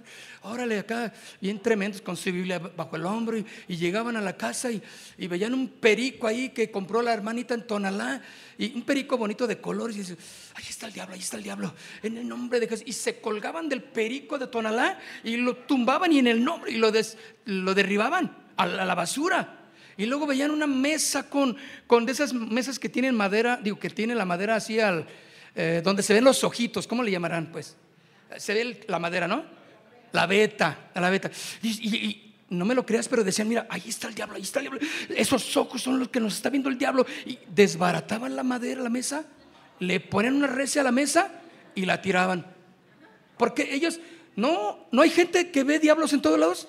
[0.43, 3.39] órale, acá, bien tremendos, con su Biblia bajo el hombro.
[3.39, 4.83] Y, llegaban a la casa y,
[5.27, 8.21] veían un perico ahí que compró la hermanita en Tonalá.
[8.59, 9.97] Y un perico bonito de colores.
[9.97, 10.19] Y dicen,
[10.55, 11.75] ahí está el diablo, ahí está el diablo.
[12.03, 12.87] En el nombre de Jesús.
[12.87, 16.77] Y se colgaban del perico de Tonalá y lo tumbaban y en el nombre, y
[16.77, 16.93] lo,
[17.47, 19.71] lo derribaban a la, basura.
[19.97, 23.89] Y luego veían una mesa con, con de esas mesas que tienen madera, digo, que
[23.89, 25.07] tiene la madera así al
[25.61, 27.51] eh, donde se ven los ojitos, ¿cómo le llamarán?
[27.51, 27.75] Pues
[28.37, 29.45] se ve la madera, ¿no?
[30.13, 31.33] La beta, la beta.
[31.63, 34.67] Y, no me lo creas, pero decían, mira, ahí está el diablo, ahí está el
[34.67, 34.81] diablo.
[35.09, 37.05] Esos ojos son los que nos está viendo el diablo.
[37.27, 39.25] Y desbarataban la madera, la mesa,
[39.81, 41.29] le ponen una recia a la mesa
[41.75, 42.47] y la tiraban.
[43.37, 43.99] Porque ellos,
[44.37, 46.69] no, no hay gente que ve diablos en todos lados.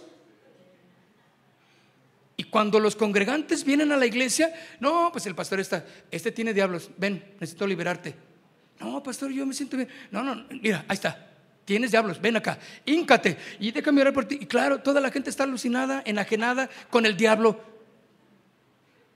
[2.37, 6.55] Y cuando los congregantes vienen a la iglesia, no, pues el pastor está, este tiene
[6.55, 8.28] diablos, ven, necesito liberarte.
[8.79, 9.89] No, pastor, yo me siento bien.
[10.11, 11.27] No, no, mira, ahí está.
[11.65, 14.39] Tienes diablos, ven acá, íncate y déjame orar por ti.
[14.41, 17.61] Y claro, toda la gente está alucinada, enajenada con el diablo.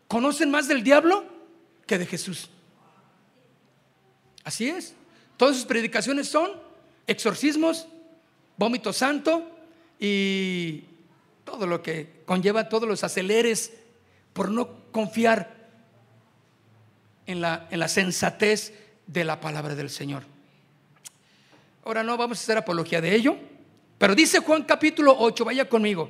[0.07, 1.25] ¿Conocen más del diablo
[1.87, 2.51] que de Jesús?
[4.43, 4.93] Así es.
[5.35, 6.51] Todas sus predicaciones son
[7.07, 7.87] exorcismos,
[8.55, 9.49] vómito santo
[9.99, 10.83] y
[11.43, 13.73] todo lo que conlleva todos los aceleres
[14.33, 15.71] por no confiar
[17.25, 18.73] en la, en la sensatez
[19.07, 20.23] de la palabra del Señor.
[21.85, 23.37] Ahora no vamos a hacer apología de ello,
[23.97, 26.09] pero dice Juan capítulo 8, vaya conmigo.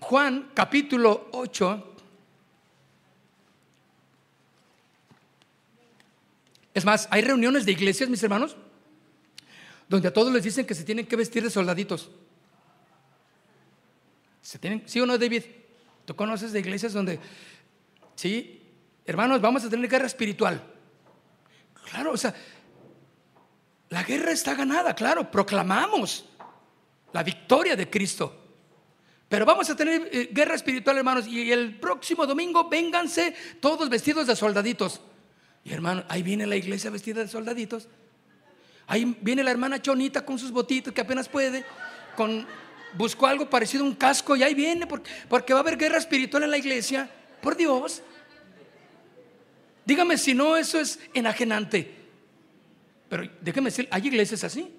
[0.00, 1.86] Juan capítulo 8.
[6.74, 8.56] Es más, hay reuniones de iglesias, mis hermanos,
[9.88, 12.10] donde a todos les dicen que se tienen que vestir de soldaditos.
[14.40, 15.44] ¿Se tienen, ¿Sí o no, David?
[16.04, 17.20] ¿Tú conoces de iglesias donde
[18.20, 18.60] ¿Sí?
[19.06, 20.62] Hermanos, vamos a tener guerra espiritual.
[21.90, 22.34] Claro, o sea,
[23.88, 26.26] la guerra está ganada, claro, proclamamos
[27.14, 28.36] la victoria de Cristo.
[29.26, 34.26] Pero vamos a tener eh, guerra espiritual, hermanos, y el próximo domingo vénganse todos vestidos
[34.26, 35.00] de soldaditos.
[35.64, 37.88] Y hermano, ahí viene la iglesia vestida de soldaditos.
[38.86, 41.64] Ahí viene la hermana Chonita con sus botitos que apenas puede,
[42.18, 42.46] con
[42.92, 45.96] buscó algo parecido a un casco y ahí viene porque, porque va a haber guerra
[45.96, 47.08] espiritual en la iglesia.
[47.40, 48.02] Por Dios.
[49.84, 51.94] Dígame si no, eso es enajenante.
[53.08, 54.72] Pero déjeme decir, hay iglesias así.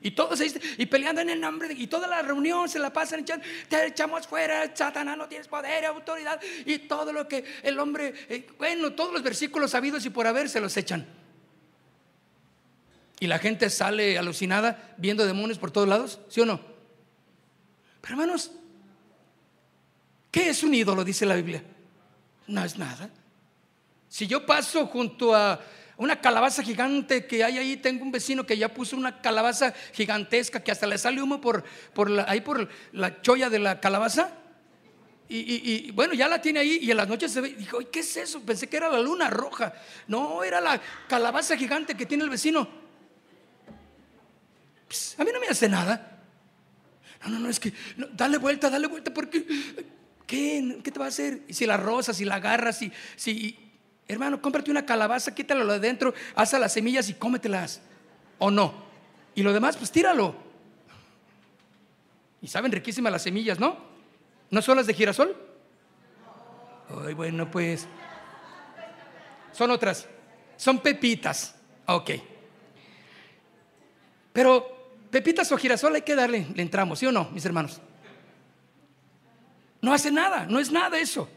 [0.00, 0.38] Y todos
[0.76, 4.26] y peleando en el nombre y toda la reunión se la pasan echando, te echamos
[4.26, 9.14] fuera, Satanás no tienes poder autoridad y todo lo que el hombre, eh, bueno, todos
[9.14, 11.06] los versículos habidos y por haber se los echan.
[13.18, 16.60] Y la gente sale alucinada viendo demonios por todos lados, ¿sí o no?
[18.02, 18.52] Pero hermanos,
[20.30, 21.02] ¿qué es un ídolo?
[21.02, 21.64] Dice la Biblia.
[22.46, 23.08] No es nada.
[24.14, 25.58] Si yo paso junto a
[25.96, 30.62] una calabaza gigante que hay ahí, tengo un vecino que ya puso una calabaza gigantesca
[30.62, 34.30] que hasta le sale humo por, por la, ahí por la cholla de la calabaza.
[35.28, 37.54] Y, bueno, ya la tiene ahí y en las noches se ve.
[37.54, 38.40] Dijo, ¿qué es eso?
[38.42, 39.74] Pensé que era la luna roja.
[40.06, 42.68] No, era la calabaza gigante que tiene el vecino.
[45.18, 46.20] a mí no me hace nada.
[47.24, 47.72] No, no, no, es que
[48.12, 49.44] dale vuelta, dale vuelta, porque
[50.26, 50.78] ¿Qué?
[50.82, 51.42] ¿Qué te va a hacer?
[51.48, 53.58] Y si la rozas, si la agarras, si, si,
[54.08, 57.80] hermano, cómprate una calabaza, quítalo de adentro, haz las semillas y cómetelas.
[58.38, 58.74] ¿O no?
[59.34, 60.34] Y lo demás, pues tíralo.
[62.40, 63.78] Y saben riquísimas las semillas, ¿no?
[64.50, 65.36] ¿No son las de girasol?
[67.06, 67.86] Ay, bueno, pues.
[69.52, 70.06] Son otras.
[70.56, 71.54] Son pepitas.
[71.86, 72.10] Ok.
[74.32, 74.74] Pero
[75.10, 77.80] pepitas o girasol hay que darle, le entramos, ¿sí o no, mis hermanos?
[79.80, 81.28] No hace nada, no es nada eso.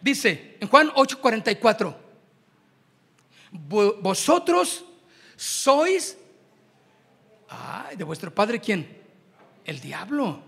[0.00, 1.94] Dice en Juan 8:44,
[3.50, 4.84] vosotros
[5.36, 6.16] sois,
[7.96, 8.98] de vuestro padre quién?
[9.64, 10.42] El diablo.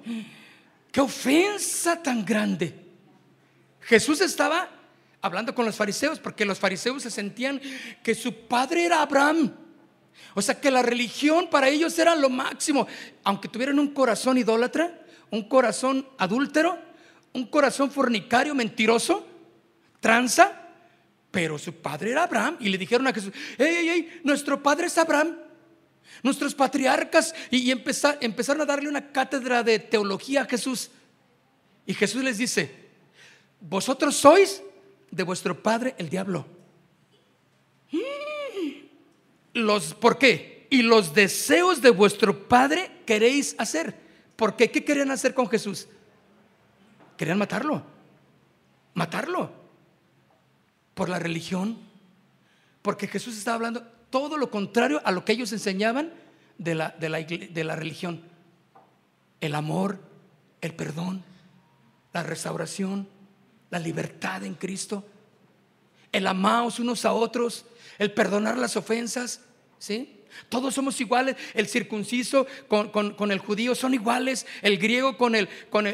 [0.90, 2.74] Qué ofensa tan grande.
[3.80, 4.68] Jesús estaba
[5.20, 7.60] hablando con los fariseos porque los fariseos se sentían
[8.02, 9.52] que su padre era Abraham.
[10.34, 12.86] O sea que la religión para ellos era lo máximo.
[13.24, 15.00] Aunque tuvieran un corazón idólatra,
[15.30, 16.78] un corazón adúltero,
[17.32, 19.26] un corazón fornicario, mentiroso,
[20.00, 20.61] tranza,
[21.32, 22.58] pero su padre era Abraham.
[22.60, 25.38] Y le dijeron a Jesús, hey, hey, hey, nuestro padre es Abraham.
[26.22, 30.90] Nuestros patriarcas, y, empezaron a darle una cátedra de teología a Jesús.
[31.86, 32.70] Y Jesús les dice,
[33.60, 34.62] vosotros sois
[35.10, 36.46] de vuestro padre el diablo.
[39.54, 40.66] Los, ¿Por qué?
[40.70, 43.96] Y los deseos de vuestro padre queréis hacer.
[44.36, 44.70] ¿Por qué?
[44.70, 45.88] ¿Qué querían hacer con Jesús?
[47.16, 47.82] Querían matarlo.
[48.94, 49.61] Matarlo.
[50.94, 51.78] Por la religión,
[52.82, 56.12] Porque Jesús estaba hablando todo lo contrario a lo que ellos enseñaban
[56.58, 58.22] de la, de la, de la religión.
[59.40, 59.98] El amor,
[60.60, 61.24] el perdón,
[62.12, 63.08] la restauración,
[63.70, 65.04] la libertad en Cristo,
[66.12, 67.64] el amaos unos a otros,
[67.98, 69.40] el perdonar las ofensas,
[69.78, 70.18] ¿sí?
[70.48, 75.86] Todos somos iguales, el circunciso con, el judío son iguales, el griego con el, con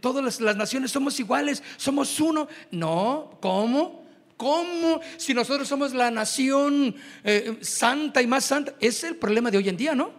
[0.00, 2.48] todas las, naciones somos iguales, somos uno.
[2.70, 4.03] No, ¿cómo?
[4.36, 5.00] ¿Cómo?
[5.16, 9.68] Si nosotros somos la nación eh, santa y más santa, es el problema de hoy
[9.68, 10.12] en día, ¿no?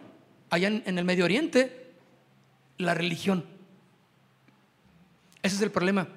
[0.50, 1.92] Allá en el Medio Oriente,
[2.78, 3.44] la religión.
[5.42, 6.08] Ese es el problema.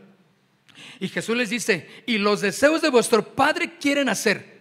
[0.99, 4.59] Y Jesús les dice, y los deseos de vuestro Padre quieren hacer,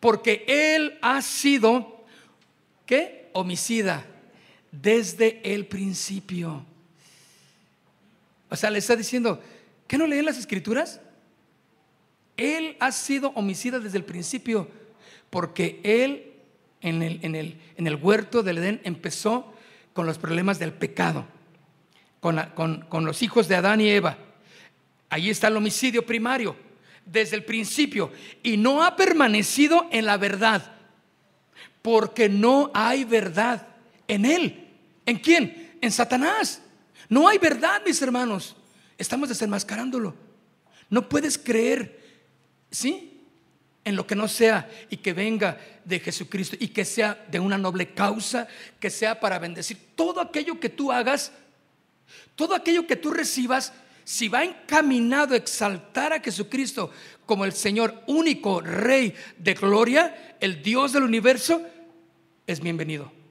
[0.00, 2.04] porque Él ha sido,
[2.86, 3.30] ¿qué?
[3.32, 4.04] Homicida
[4.70, 6.64] desde el principio.
[8.48, 9.42] O sea, le está diciendo,
[9.86, 11.00] ¿qué no leen las escrituras?
[12.36, 14.68] Él ha sido homicida desde el principio,
[15.30, 16.32] porque Él
[16.80, 19.52] en el, en el, en el huerto del Edén empezó
[19.92, 21.26] con los problemas del pecado,
[22.20, 24.18] con, con, con los hijos de Adán y Eva
[25.12, 26.56] Ahí está el homicidio primario,
[27.04, 28.10] desde el principio.
[28.42, 30.72] Y no ha permanecido en la verdad,
[31.82, 33.68] porque no hay verdad
[34.08, 34.68] en él.
[35.04, 35.76] ¿En quién?
[35.82, 36.62] En Satanás.
[37.10, 38.56] No hay verdad, mis hermanos.
[38.96, 40.14] Estamos desenmascarándolo.
[40.88, 42.01] No puedes creer,
[42.72, 43.20] ¿sí?
[43.84, 47.58] En lo que no sea y que venga de Jesucristo y que sea de una
[47.58, 48.48] noble causa,
[48.80, 49.78] que sea para bendecir.
[49.94, 51.32] Todo aquello que tú hagas,
[52.34, 53.72] todo aquello que tú recibas,
[54.04, 56.90] si va encaminado a exaltar a Jesucristo
[57.26, 61.62] como el Señor único Rey de gloria, el Dios del universo,
[62.46, 63.21] es bienvenido.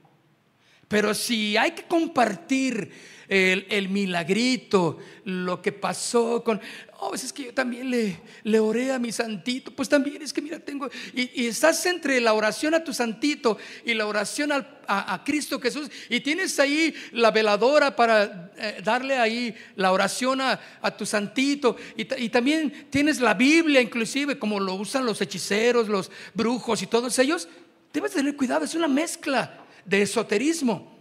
[0.92, 2.92] Pero si hay que compartir
[3.26, 6.60] el, milagrito, lo que pasó con,
[7.00, 10.42] oh, es que yo también le, le oré a mi santito, pues también es que
[10.42, 15.58] mira, tengo, y, estás entre la oración a tu santito y la oración a, Cristo
[15.58, 20.60] Jesús, y tienes ahí la veladora para eh, darle ahí la oración a,
[20.98, 26.10] tu santito, y, y también tienes la Biblia inclusive, como lo usan los hechiceros, los
[26.34, 27.48] brujos y todos ellos,
[27.94, 30.92] debes tener cuidado, es una mezcla de esoterismo.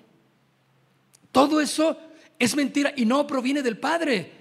[1.31, 1.97] Todo eso
[2.37, 4.31] es mentira y no proviene del Padre.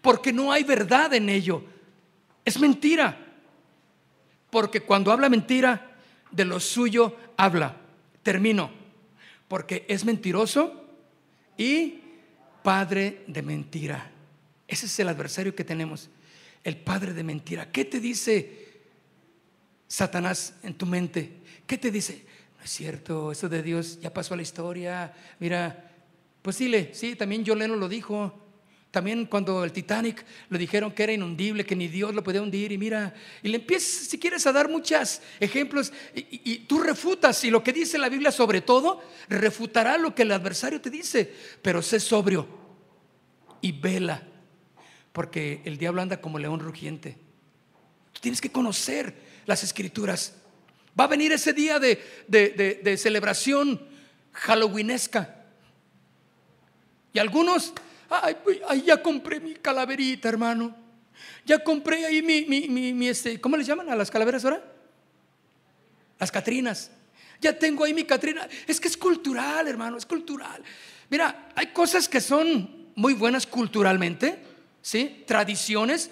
[0.00, 1.62] Porque no hay verdad en ello.
[2.44, 3.18] Es mentira.
[4.50, 5.96] Porque cuando habla mentira,
[6.30, 7.76] de lo suyo habla.
[8.22, 8.70] Termino.
[9.48, 10.86] Porque es mentiroso
[11.56, 12.00] y
[12.62, 14.10] padre de mentira.
[14.66, 16.08] Ese es el adversario que tenemos.
[16.64, 17.70] El padre de mentira.
[17.70, 18.68] ¿Qué te dice
[19.86, 21.32] Satanás en tu mente?
[21.66, 22.24] ¿Qué te dice?
[22.62, 25.12] Es cierto, eso de Dios ya pasó a la historia.
[25.40, 25.90] Mira,
[26.42, 28.38] pues sí, sí, también Yoleno lo dijo.
[28.92, 32.72] También cuando el Titanic le dijeron que era inundible, que ni Dios lo podía hundir,
[32.72, 37.50] y mira, y le empiezas, si quieres, a dar muchos ejemplos, y, tú refutas, y
[37.50, 41.32] lo que dice la Biblia sobre todo, refutará lo que el adversario te dice,
[41.62, 42.46] pero sé sobrio
[43.62, 44.22] y vela,
[45.12, 47.16] porque el diablo anda como león rugiente.
[48.12, 49.14] Tú tienes que conocer
[49.46, 50.34] las escrituras.
[50.98, 53.80] Va a venir ese día de, de, de celebración
[54.32, 55.42] halloweenesca
[57.12, 57.72] y algunos,
[58.08, 60.74] ay, pues, ay, ya compré mi calaverita, hermano.
[61.44, 64.64] Ya compré ahí mi, mi, mi, este, ¿cómo les llaman a las calaveras ahora?
[66.18, 66.90] Las Catrinas.
[67.40, 68.48] Ya tengo ahí mi Catrina.
[68.66, 70.62] Es que es cultural, hermano, es cultural.
[71.10, 74.38] Mira, hay cosas que son muy buenas culturalmente,
[74.80, 75.24] ¿sí?
[75.26, 76.10] Tradiciones,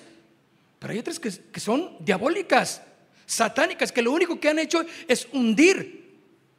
[0.79, 2.83] pero hay otras que, que son diabólicas,
[3.31, 6.19] satánicas, que lo único que han hecho es hundir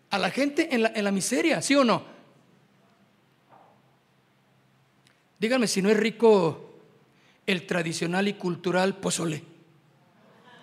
[0.10, 2.04] a la gente en la, en la miseria, ¿sí o no?
[5.38, 6.80] Díganme si no es rico
[7.46, 9.44] el tradicional y cultural pozole.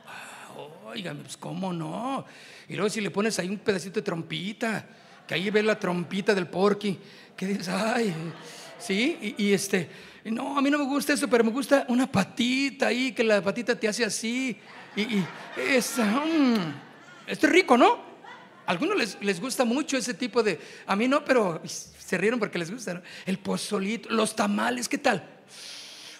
[0.06, 0.50] Ah,
[1.22, 2.24] pues cómo no.
[2.68, 4.86] Y luego si le pones ahí un pedacito de trompita,
[5.26, 6.98] que ahí ves la trompita del porqui,
[7.36, 8.14] que dices, ay,
[8.78, 9.90] sí, y, este,
[10.24, 13.42] no, a mí no me gusta eso, pero me gusta una patita ahí, que la
[13.42, 14.56] patita te hace así,
[14.98, 15.26] y, y
[15.56, 15.94] es,
[17.26, 18.08] esto es rico, ¿no?
[18.66, 22.38] A algunos les, les, gusta mucho ese tipo de, a mí no, pero se rieron
[22.38, 25.22] porque les gusta, El pozolito, los tamales, ¿qué tal?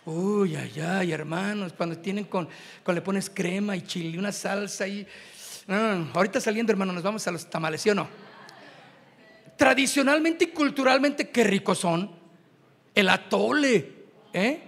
[0.05, 2.49] Uy, ay, ay, hermanos, cuando tienen con,
[2.85, 5.07] cuando le pones crema y chile, una salsa y...
[6.15, 8.09] ahorita saliendo, hermano, nos vamos a los tamales, ¿sí o no?
[9.57, 12.11] Tradicionalmente y culturalmente, qué ricos son.
[12.95, 13.93] El atole,
[14.33, 14.63] ¿eh?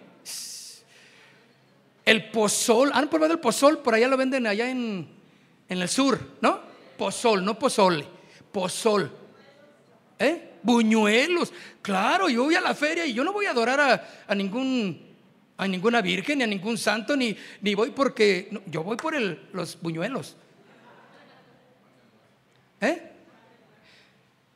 [2.11, 3.79] El pozol, ¿han probado el pozol?
[3.79, 5.09] Por allá lo venden allá en,
[5.69, 6.61] en el sur, ¿no?
[6.99, 8.05] Pozol, no pozole,
[8.51, 9.11] pozol.
[10.19, 10.51] ¿Eh?
[10.63, 11.53] buñuelos.
[11.83, 15.09] Claro, yo voy a la feria y yo no voy a adorar a, ningún
[15.57, 19.49] a ninguna virgen, ni a ningún santo, ni, ni voy porque, yo voy por el,
[19.53, 20.37] los buñuelos.
[22.81, 23.13] ¿Eh?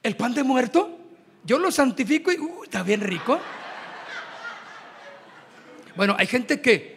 [0.03, 0.99] ¿El pan de muerto?
[1.45, 3.39] Yo lo santifico y uh, está bien rico.
[5.95, 6.94] Bueno, hay gente que,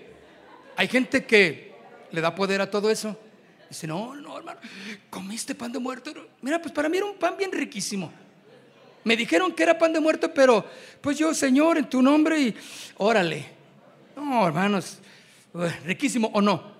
[0.77, 1.73] hay gente que
[2.11, 3.17] le da poder a todo eso.
[3.67, 4.59] Dice, no, no, hermano,
[5.09, 6.13] comiste pan de muerto.
[6.41, 8.13] Mira, pues para mí era un pan bien riquísimo.
[9.03, 10.65] Me dijeron que era pan de muerto, pero
[11.01, 12.55] pues yo, Señor, en tu nombre y
[12.97, 13.45] órale.
[14.15, 14.99] No, hermanos,
[15.83, 16.77] riquísimo o no.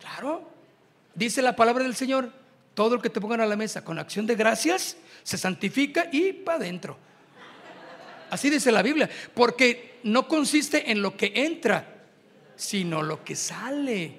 [0.00, 0.50] Claro,
[1.14, 2.32] dice la palabra del Señor,
[2.74, 6.32] todo lo que te pongan a la mesa con acción de gracias se santifica y
[6.32, 6.96] para adentro.
[8.30, 11.99] Así dice la Biblia, porque no consiste en lo que entra,
[12.60, 14.14] sino lo que sale.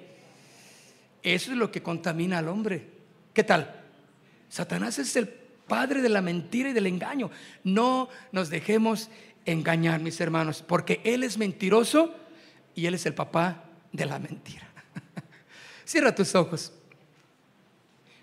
[1.22, 2.84] Eso es lo que contamina al hombre.
[3.32, 3.82] ¿Qué tal?
[4.48, 7.30] Satanás es el padre de la mentira y del engaño.
[7.62, 9.08] No nos dejemos
[9.46, 12.14] engañar, mis hermanos, porque Él es mentiroso
[12.74, 13.62] y Él es el papá
[13.92, 14.68] de la mentira.
[15.84, 16.72] Cierra tus ojos.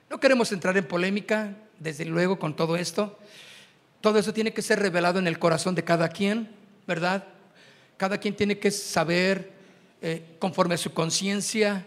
[0.09, 3.17] No queremos entrar en polémica, desde luego, con todo esto.
[4.01, 6.49] Todo eso tiene que ser revelado en el corazón de cada quien,
[6.85, 7.23] ¿verdad?
[7.95, 9.58] Cada quien tiene que saber,
[10.01, 11.85] eh, conforme a su conciencia,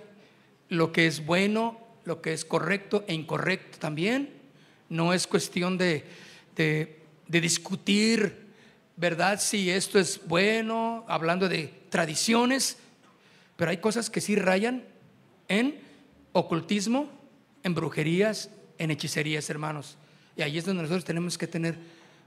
[0.68, 4.30] lo que es bueno, lo que es correcto e incorrecto también.
[4.88, 6.04] No es cuestión de,
[6.56, 8.46] de, de discutir,
[8.96, 9.40] ¿verdad?
[9.40, 12.76] Si esto es bueno, hablando de tradiciones,
[13.56, 14.84] pero hay cosas que sí rayan
[15.48, 15.80] en
[16.32, 17.08] ocultismo,
[17.62, 19.96] en brujerías, en hechicerías, hermanos.
[20.36, 21.76] Y ahí es donde nosotros tenemos que tener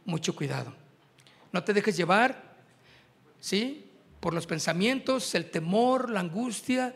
[0.06, 0.74] mucho cuidado.
[1.52, 2.56] No te dejes llevar,
[3.40, 3.85] ¿sí?
[4.20, 6.96] Por los pensamientos, el temor, la angustia.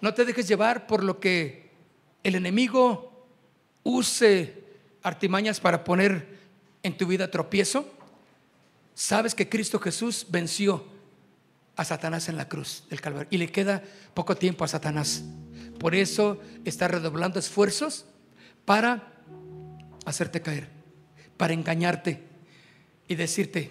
[0.00, 1.70] No te dejes llevar por lo que
[2.24, 3.26] el enemigo
[3.84, 4.64] use
[5.02, 6.38] artimañas para poner
[6.82, 7.90] en tu vida tropiezo.
[8.94, 10.84] Sabes que Cristo Jesús venció
[11.76, 13.82] a Satanás en la cruz del Calvario y le queda
[14.14, 15.24] poco tiempo a Satanás.
[15.78, 18.04] Por eso está redoblando esfuerzos
[18.64, 19.12] para
[20.04, 20.68] hacerte caer,
[21.36, 22.22] para engañarte
[23.08, 23.70] y decirte,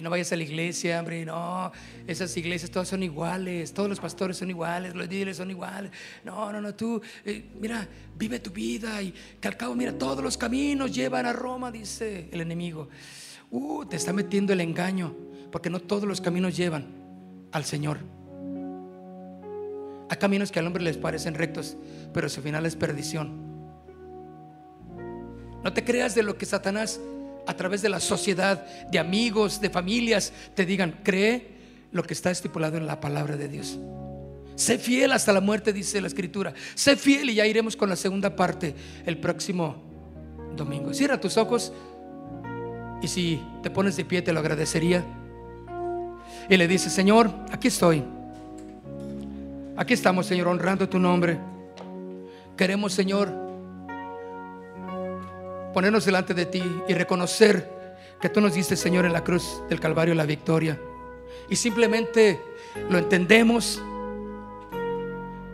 [0.00, 1.70] ay, no vayas a la iglesia, hombre, no,
[2.06, 5.90] esas iglesias todas son iguales, todos los pastores son iguales, los líderes son iguales.
[6.24, 7.86] No, no, no, tú, eh, mira,
[8.16, 12.28] vive tu vida y que al cabo, mira, todos los caminos llevan a Roma, dice
[12.32, 12.88] el enemigo.
[13.50, 15.14] Uh, te está metiendo el engaño,
[15.52, 16.86] porque no todos los caminos llevan
[17.52, 17.98] al Señor.
[20.08, 21.76] Hay caminos que al hombre les parecen rectos,
[22.12, 23.50] pero su final es perdición.
[25.62, 27.00] No te creas de lo que Satanás
[27.46, 31.60] a través de la sociedad, de amigos, de familias, te digan, cree
[31.92, 33.78] lo que está estipulado en la palabra de Dios.
[34.54, 36.52] Sé fiel hasta la muerte, dice la escritura.
[36.74, 38.74] Sé fiel y ya iremos con la segunda parte
[39.06, 39.82] el próximo
[40.54, 40.92] domingo.
[40.92, 41.72] Cierra tus ojos
[43.02, 45.04] y si te pones de pie te lo agradecería.
[46.48, 48.04] Y le dice, Señor, aquí estoy.
[49.76, 51.38] Aquí estamos, Señor, honrando tu nombre.
[52.56, 53.49] Queremos, Señor,
[55.72, 57.80] ponernos delante de ti y reconocer
[58.20, 60.78] que tú nos diste, Señor, en la cruz del Calvario la victoria.
[61.48, 62.40] Y simplemente
[62.88, 63.82] lo entendemos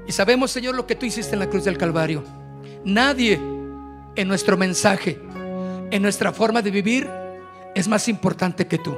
[0.07, 2.23] y sabemos, Señor, lo que tú hiciste en la cruz del Calvario.
[2.85, 3.41] Nadie
[4.14, 5.21] en nuestro mensaje,
[5.91, 7.09] en nuestra forma de vivir,
[7.75, 8.97] es más importante que tú.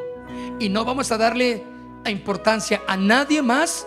[0.59, 1.65] Y no vamos a darle
[2.07, 3.87] importancia a nadie más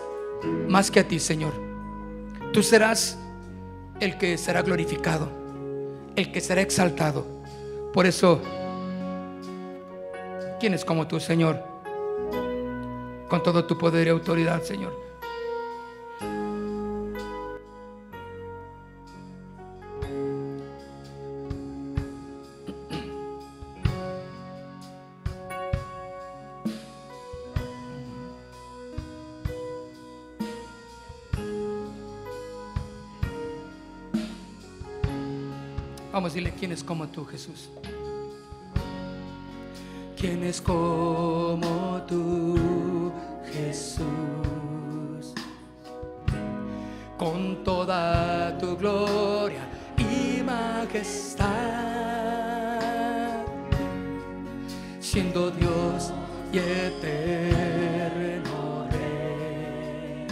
[0.68, 1.52] más que a ti, Señor.
[2.52, 3.18] Tú serás
[4.00, 5.30] el que será glorificado,
[6.16, 7.26] el que será exaltado.
[7.92, 8.40] Por eso,
[10.60, 11.62] ¿quién es como tú, Señor?
[13.28, 15.01] Con todo tu poder y autoridad, Señor.
[36.12, 37.70] Vamos a decirle, ¿quién es como tú, Jesús?
[40.14, 43.10] ¿Quién es como tú,
[43.50, 44.04] Jesús?
[47.16, 49.66] Con toda tu gloria
[49.96, 51.48] y majestad,
[55.00, 56.12] siendo Dios
[56.52, 58.06] y eterno
[58.90, 60.26] Rey,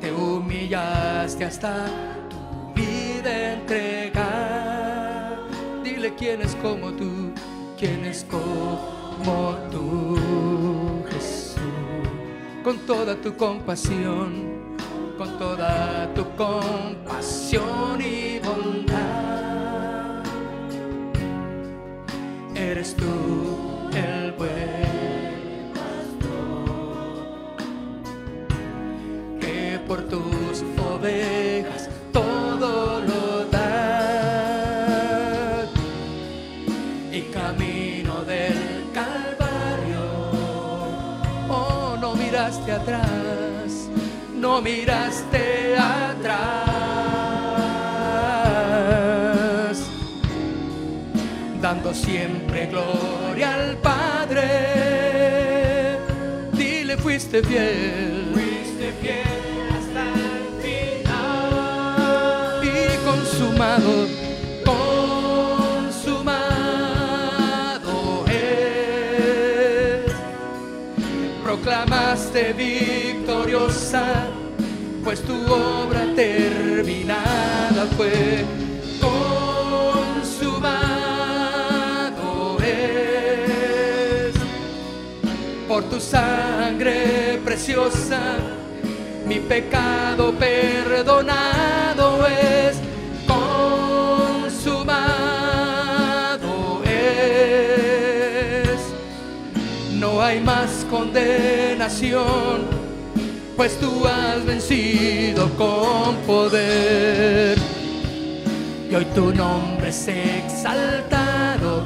[0.00, 2.19] te humillaste hasta
[6.20, 7.32] ¿Quién es como tú?
[7.78, 10.18] ¿Quién es como tú,
[11.10, 11.56] Jesús?
[12.62, 14.76] Con toda tu compasión,
[15.16, 20.22] con toda tu compasión y bondad,
[22.54, 26.66] eres tú el buen pastor
[29.40, 31.49] que por tus poderes
[44.60, 46.60] no miraste atrás,
[51.60, 54.48] dando siempre gloria al Padre.
[56.52, 58.32] Dile, fuiste fiel.
[58.34, 62.60] Fuiste fiel hasta el final.
[62.64, 62.68] Y
[63.04, 64.20] consumado.
[71.50, 74.04] Proclamaste victoriosa,
[75.10, 78.44] pues tu obra terminada fue.
[79.00, 80.28] Consumado
[82.62, 84.32] es.
[85.66, 88.20] Por tu sangre preciosa
[89.26, 92.76] mi pecado perdonado es,
[93.26, 93.64] consumado
[96.84, 98.78] es.
[99.98, 102.79] No hay más condenación,
[103.60, 107.58] pues tú has vencido con poder.
[108.90, 111.82] Y hoy tu nombre es exaltado.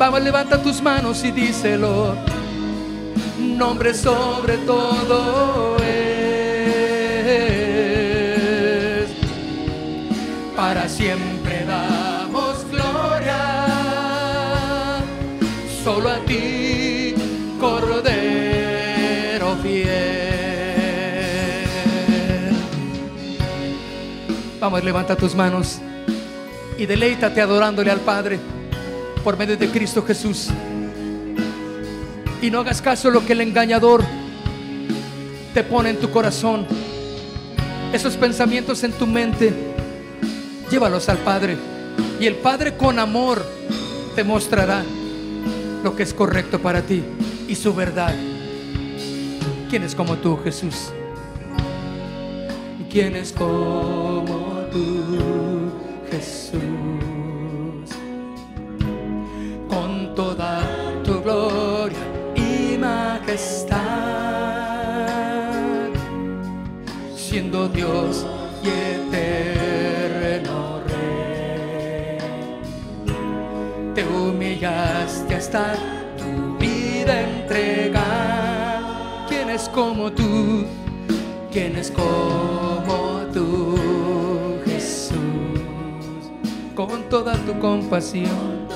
[0.00, 2.16] Vamos, levanta tus manos y díselo.
[3.38, 6.32] Nombre sobre todo es.
[10.56, 11.31] Para siempre
[24.62, 25.80] Vamos, levanta tus manos
[26.78, 28.38] y deleítate adorándole al Padre
[29.24, 30.50] por medio de Cristo Jesús.
[32.40, 34.04] Y no hagas caso a lo que el engañador
[35.52, 36.64] te pone en tu corazón.
[37.92, 39.52] Esos pensamientos en tu mente,
[40.70, 41.56] llévalos al Padre.
[42.20, 43.44] Y el Padre con amor
[44.14, 44.84] te mostrará
[45.82, 47.02] lo que es correcto para ti
[47.48, 48.14] y su verdad.
[49.68, 50.92] ¿Quién es como tú, Jesús?
[52.88, 54.41] ¿Quién es como
[54.72, 55.70] tú,
[56.10, 56.58] Jesús?
[59.68, 60.62] Con toda
[61.04, 61.98] tu gloria
[62.34, 63.78] y majestad,
[67.14, 68.26] siendo Dios
[68.62, 72.18] y eterno Rey,
[73.94, 75.74] te humillaste hasta
[76.16, 78.80] tu vida entregar.
[79.28, 80.64] ¿Quién es como tú?
[81.50, 83.11] ¿Quién es como
[86.74, 88.66] Con toda tu compasión,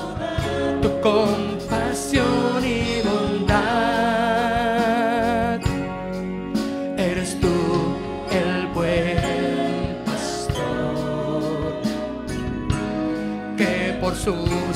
[0.83, 3.57] tu compasión y bondad.
[6.95, 7.47] Eres tú
[8.31, 11.81] el buen pastor
[13.57, 14.66] que por sus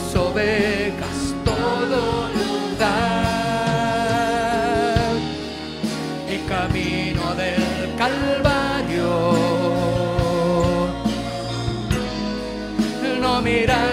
[13.52, 13.91] no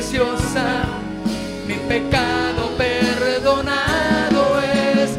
[0.00, 0.88] preciosa
[1.66, 5.10] mi pecado perdonado es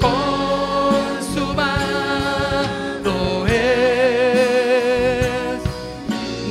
[0.00, 1.36] consumado
[3.46, 5.60] es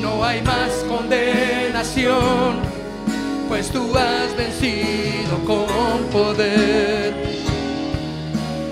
[0.03, 2.59] no hay más condenación
[3.47, 7.15] pues tú has vencido con poder.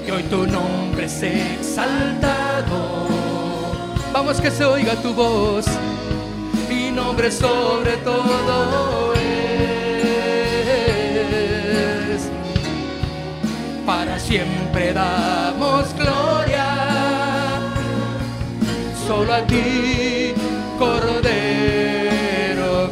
[0.07, 3.07] Y hoy tu nombre es exaltado.
[4.13, 5.65] Vamos que se oiga tu voz.
[6.69, 9.06] Mi nombre sobre todo
[14.27, 16.67] siempre damos gloria.
[19.07, 20.33] Solo a ti,
[20.77, 21.29] Cordero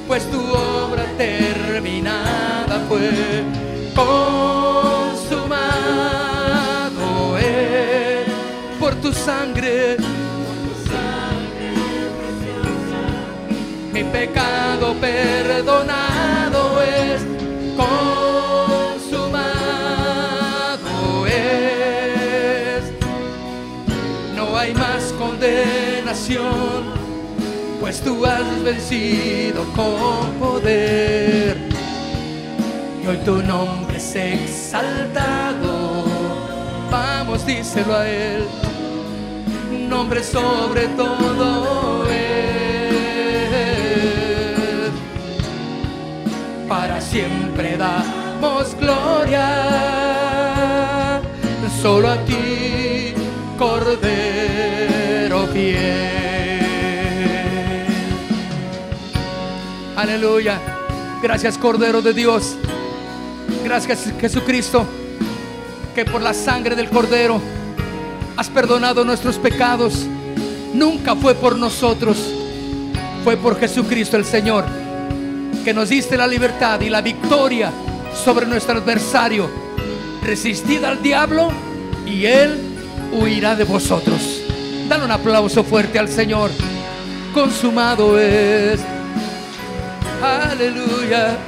[0.08, 3.44] pues tu obra terminada fue.
[9.24, 9.96] sangre,
[13.92, 17.22] mi pecado perdonado es.
[17.76, 19.26] Consumado
[21.26, 22.82] es.
[24.36, 26.92] No hay más condenación,
[27.80, 31.56] pues tú has vencido con poder.
[33.02, 36.04] Y hoy tu nombre es exaltado.
[36.90, 38.44] Vamos, díselo a él.
[40.02, 42.50] Nombre sobre todo él.
[46.68, 49.46] Para siempre damos gloria.
[51.80, 53.14] Solo a ti,
[53.56, 56.10] Cordero fiel.
[59.94, 60.58] Aleluya.
[61.22, 62.56] Gracias, Cordero de Dios.
[63.62, 64.84] Gracias, Jesucristo,
[65.94, 67.61] que por la sangre del Cordero
[68.42, 70.04] has perdonado nuestros pecados.
[70.74, 72.18] Nunca fue por nosotros,
[73.22, 74.64] fue por Jesucristo el Señor,
[75.64, 77.70] que nos diste la libertad y la victoria
[78.12, 79.48] sobre nuestro adversario.
[80.24, 81.52] Resistid al diablo
[82.04, 82.58] y él
[83.12, 84.40] huirá de vosotros.
[84.88, 86.50] Dale un aplauso fuerte al Señor.
[87.32, 88.80] Consumado es.
[90.20, 91.38] Aleluya.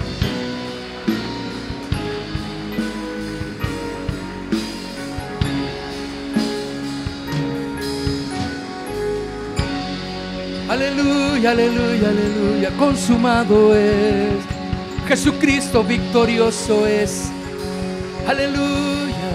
[10.74, 12.70] Aleluya, aleluya, aleluya.
[12.76, 14.42] Consumado es.
[15.06, 17.30] Jesucristo victorioso es.
[18.26, 19.30] Aleluya.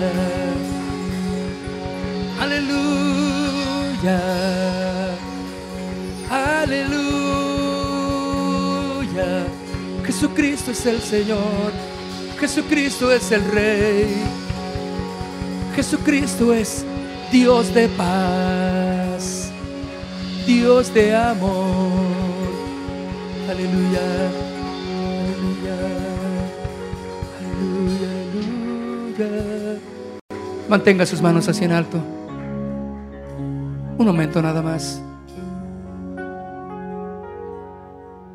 [2.42, 4.20] Aleluya.
[6.30, 7.00] Aleluya.
[10.06, 11.72] Jesucristo es el Señor.
[12.38, 14.24] Jesucristo es el Rey.
[15.74, 16.84] Jesucristo es
[17.32, 18.69] Dios de paz.
[20.50, 21.92] Dios de amor.
[23.48, 24.02] Aleluya.
[25.22, 25.78] Aleluya.
[27.38, 28.10] Aleluya.
[29.16, 29.80] Aleluya.
[30.68, 32.00] Mantenga sus manos así en alto.
[34.00, 35.00] Un momento nada más.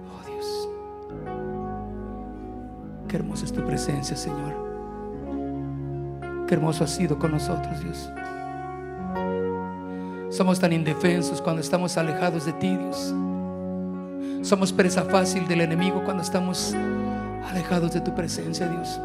[0.08, 0.68] Oh Dios.
[3.08, 4.54] Qué hermosa es tu presencia, Señor.
[6.46, 8.08] Qué hermoso has sido con nosotros, Dios.
[10.34, 13.14] Somos tan indefensos cuando estamos alejados de ti, Dios.
[14.42, 16.74] Somos presa fácil del enemigo cuando estamos
[17.48, 19.00] alejados de tu presencia, Dios.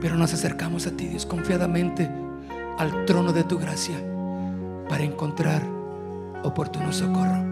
[0.00, 2.08] Pero nos acercamos a ti, Dios, confiadamente
[2.78, 3.96] al trono de tu gracia
[4.88, 5.60] para encontrar
[6.42, 7.44] oportuno socorro.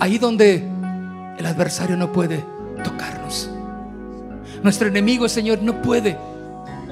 [0.00, 0.68] Ahí donde
[1.38, 2.44] el adversario no puede
[2.82, 3.48] tocarnos.
[4.64, 6.18] Nuestro enemigo, Señor, no puede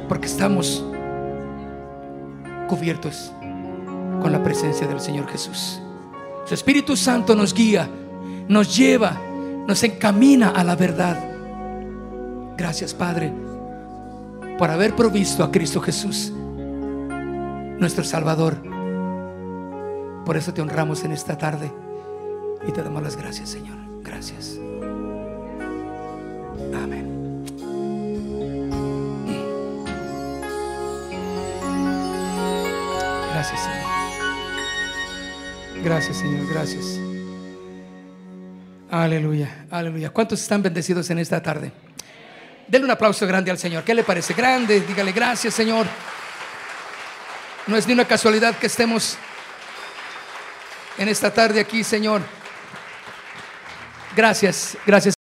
[0.09, 0.85] porque estamos
[2.69, 3.33] cubiertos
[4.23, 5.81] con la presencia del Señor Jesús.
[6.45, 7.89] Su Espíritu Santo nos guía,
[8.49, 9.21] nos lleva,
[9.67, 11.19] nos encamina a la verdad.
[12.57, 13.33] Gracias, Padre,
[14.59, 16.33] por haber provisto a Cristo Jesús,
[17.79, 18.57] nuestro Salvador.
[20.25, 21.73] Por eso te honramos en esta tarde
[22.67, 23.79] y te damos las gracias, Señor.
[24.03, 24.59] Gracias.
[26.73, 27.12] Amén.
[35.83, 36.47] Gracias, Señor.
[36.53, 36.99] Gracias.
[38.91, 40.11] Aleluya, aleluya.
[40.11, 41.73] ¿Cuántos están bendecidos en esta tarde?
[42.69, 43.83] Denle un aplauso grande al Señor.
[43.85, 44.35] ¿Qué le parece?
[44.35, 44.81] Grande.
[44.81, 45.87] Dígale gracias, Señor.
[47.67, 49.17] No es ni una casualidad que estemos
[50.99, 52.21] en esta tarde aquí, Señor.
[54.15, 55.22] Gracias, gracias.